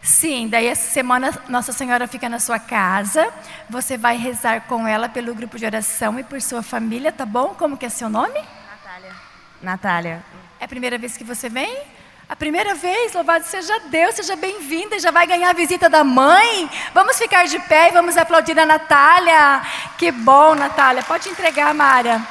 Sim, 0.03 0.49
daí 0.49 0.67
essa 0.67 0.91
semana 0.91 1.33
Nossa 1.49 1.73
Senhora 1.73 2.09
fica 2.09 2.29
na 2.29 2.41
sua 2.41 2.59
casa. 2.59 3.33
Você 3.71 3.97
vai 3.97 4.17
rezar 4.17 4.63
com 4.63 4.87
ela 4.87 5.09
pelo 5.09 5.33
grupo 5.33 5.57
de 5.57 5.65
oração 5.65 6.19
e 6.19 6.25
por 6.25 6.43
sua 6.43 6.61
família, 6.61 7.13
tá 7.13 7.25
bom? 7.25 7.55
Como 7.55 7.77
que 7.77 7.87
é 7.87 7.89
seu 7.89 8.09
nome? 8.09 8.41
Natália. 8.41 9.15
Natália. 9.63 10.25
É 10.59 10.65
a 10.65 10.69
primeira 10.69 10.99
vez 10.99 11.17
que 11.17 11.23
você 11.23 11.49
vem? 11.49 11.85
A 12.33 12.37
primeira 12.43 12.75
vez, 12.75 13.13
louvado 13.13 13.45
seja 13.45 13.79
Deus, 13.91 14.15
seja 14.15 14.35
bem-vinda, 14.35 14.99
já 14.99 15.11
vai 15.11 15.27
ganhar 15.27 15.51
a 15.51 15.53
visita 15.53 15.87
da 15.91 16.03
mãe. 16.03 16.71
Vamos 16.95 17.19
ficar 17.19 17.45
de 17.45 17.59
pé 17.61 17.89
e 17.89 17.93
vamos 17.93 18.17
aplaudir 18.17 18.59
a 18.59 18.65
Natália. 18.65 19.61
Que 19.99 20.11
bom, 20.11 20.55
Natália. 20.55 21.03
Pode 21.03 21.29
entregar, 21.29 21.75
Mara. 21.75 22.27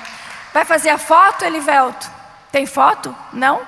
Vai 0.52 0.66
fazer 0.66 0.89
a 0.89 0.97
foto, 0.97 1.45
Elivelto? 1.45 2.10
Tem 2.52 2.66
foto? 2.66 3.16
Não? 3.32 3.62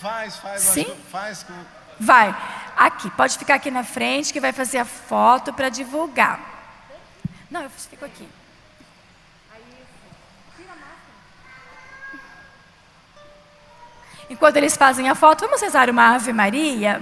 Faz, 0.00 0.36
faz, 0.36 0.62
Sim? 0.62 0.96
faz. 1.10 1.44
Vai. 1.98 2.32
Aqui, 2.76 3.10
pode 3.10 3.36
ficar 3.36 3.54
aqui 3.54 3.68
na 3.72 3.82
frente 3.82 4.32
que 4.32 4.40
vai 4.40 4.52
fazer 4.52 4.78
a 4.78 4.84
foto 4.84 5.52
para 5.52 5.68
divulgar. 5.68 6.38
Não, 7.50 7.62
eu 7.62 7.70
fico 7.70 8.04
aqui. 8.04 8.28
Enquanto 14.30 14.56
eles 14.56 14.76
fazem 14.76 15.08
a 15.08 15.14
foto, 15.14 15.42
vamos 15.42 15.60
rezar 15.60 15.90
uma 15.90 16.14
Ave 16.14 16.32
Maria? 16.32 17.00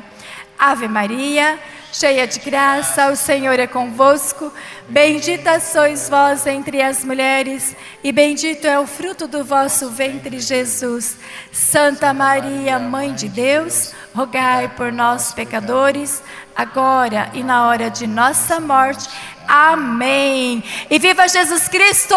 Ave 0.58 0.88
Maria, 0.88 1.58
cheia 1.92 2.26
de 2.26 2.38
graça, 2.38 3.10
o 3.10 3.16
Senhor 3.16 3.58
é 3.58 3.66
convosco. 3.66 4.52
Bendita 4.88 5.58
sois 5.58 6.08
vós 6.08 6.46
entre 6.46 6.82
as 6.82 7.04
mulheres, 7.04 7.74
e 8.04 8.12
bendito 8.12 8.66
é 8.66 8.78
o 8.78 8.86
fruto 8.86 9.26
do 9.26 9.44
vosso 9.44 9.88
ventre, 9.90 10.38
Jesus. 10.38 11.16
Santa 11.50 12.12
Maria, 12.12 12.78
Mãe 12.78 13.14
de 13.14 13.28
Deus, 13.28 13.94
rogai 14.14 14.68
por 14.68 14.92
nós, 14.92 15.32
pecadores, 15.32 16.22
agora 16.54 17.30
e 17.32 17.42
na 17.42 17.66
hora 17.66 17.88
de 17.88 18.06
nossa 18.06 18.60
morte. 18.60 19.08
Amém. 19.52 20.62
E 20.88 20.96
viva 21.00 21.26
Jesus 21.26 21.66
Cristo! 21.66 22.14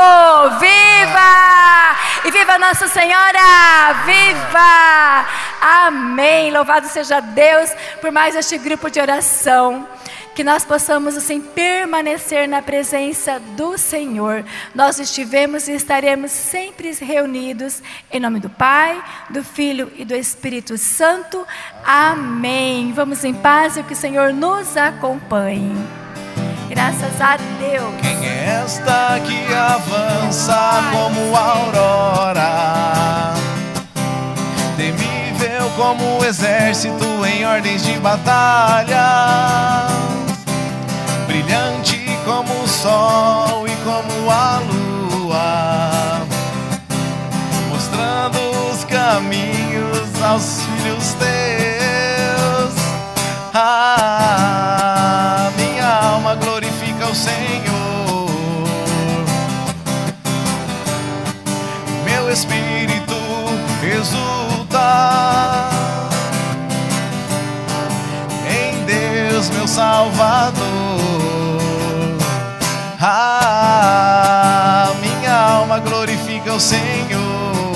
Viva! 0.59 1.95
E 2.23 2.29
viva 2.29 2.59
Nossa 2.59 2.87
Senhora! 2.87 4.03
Viva! 4.05 5.25
Amém. 5.59 6.51
Louvado 6.51 6.87
seja 6.87 7.19
Deus 7.21 7.71
por 7.99 8.11
mais 8.11 8.35
este 8.35 8.59
grupo 8.59 8.87
de 8.87 8.99
oração. 8.99 9.87
Que 10.35 10.43
nós 10.43 10.63
possamos 10.63 11.17
assim 11.17 11.41
permanecer 11.41 12.47
na 12.47 12.61
presença 12.61 13.39
do 13.57 13.79
Senhor. 13.79 14.45
Nós 14.75 14.99
estivemos 14.99 15.67
e 15.67 15.71
estaremos 15.71 16.31
sempre 16.31 16.91
reunidos 16.91 17.81
em 18.11 18.19
nome 18.19 18.39
do 18.39 18.49
Pai, 18.49 19.03
do 19.31 19.43
Filho 19.43 19.91
e 19.95 20.05
do 20.05 20.15
Espírito 20.15 20.77
Santo. 20.77 21.47
Amém. 21.83 22.93
Vamos 22.93 23.23
em 23.23 23.33
paz 23.33 23.75
e 23.75 23.81
que 23.81 23.93
o 23.93 23.97
Senhor 23.97 24.31
nos 24.31 24.77
acompanhe. 24.77 26.03
Graças 26.73 27.21
a 27.21 27.37
Deus. 27.59 27.93
Quem 28.01 28.27
é 28.27 28.63
esta 28.65 29.19
que 29.19 29.53
avança 29.53 30.81
como 30.91 31.37
aurora? 31.37 33.35
Temível 34.75 35.69
como 35.75 36.17
o 36.17 36.25
exército 36.25 37.05
em 37.27 37.45
ordens 37.45 37.83
de 37.83 37.99
batalha. 37.99 39.85
Brilhante 41.27 42.17
como 42.25 42.51
o 42.63 42.67
sol 42.67 43.67
e 43.67 43.75
como 43.83 44.31
a 44.31 44.59
lua. 44.71 46.25
Mostrando 47.69 48.39
os 48.71 48.83
caminhos 48.85 50.23
aos 50.23 50.63
filhos 50.63 51.13
teus. 51.19 51.62
Glorifica 76.53 76.55
o 76.55 76.59
Senhor. 76.59 77.73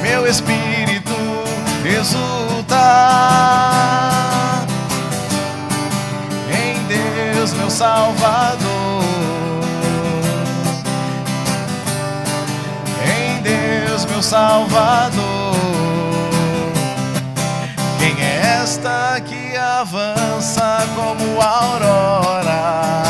Meu 0.00 0.26
espírito 0.26 1.12
exulta 1.84 2.76
em 6.50 6.86
Deus, 6.86 7.52
meu 7.54 7.70
Salvador. 7.70 9.02
Em 13.04 13.42
Deus, 13.42 14.04
meu 14.06 14.22
Salvador. 14.22 15.22
Quem 17.98 18.24
é 18.24 18.60
esta 18.62 19.20
que 19.20 19.56
avança 19.56 20.86
como 20.94 21.40
aurora? 21.40 23.01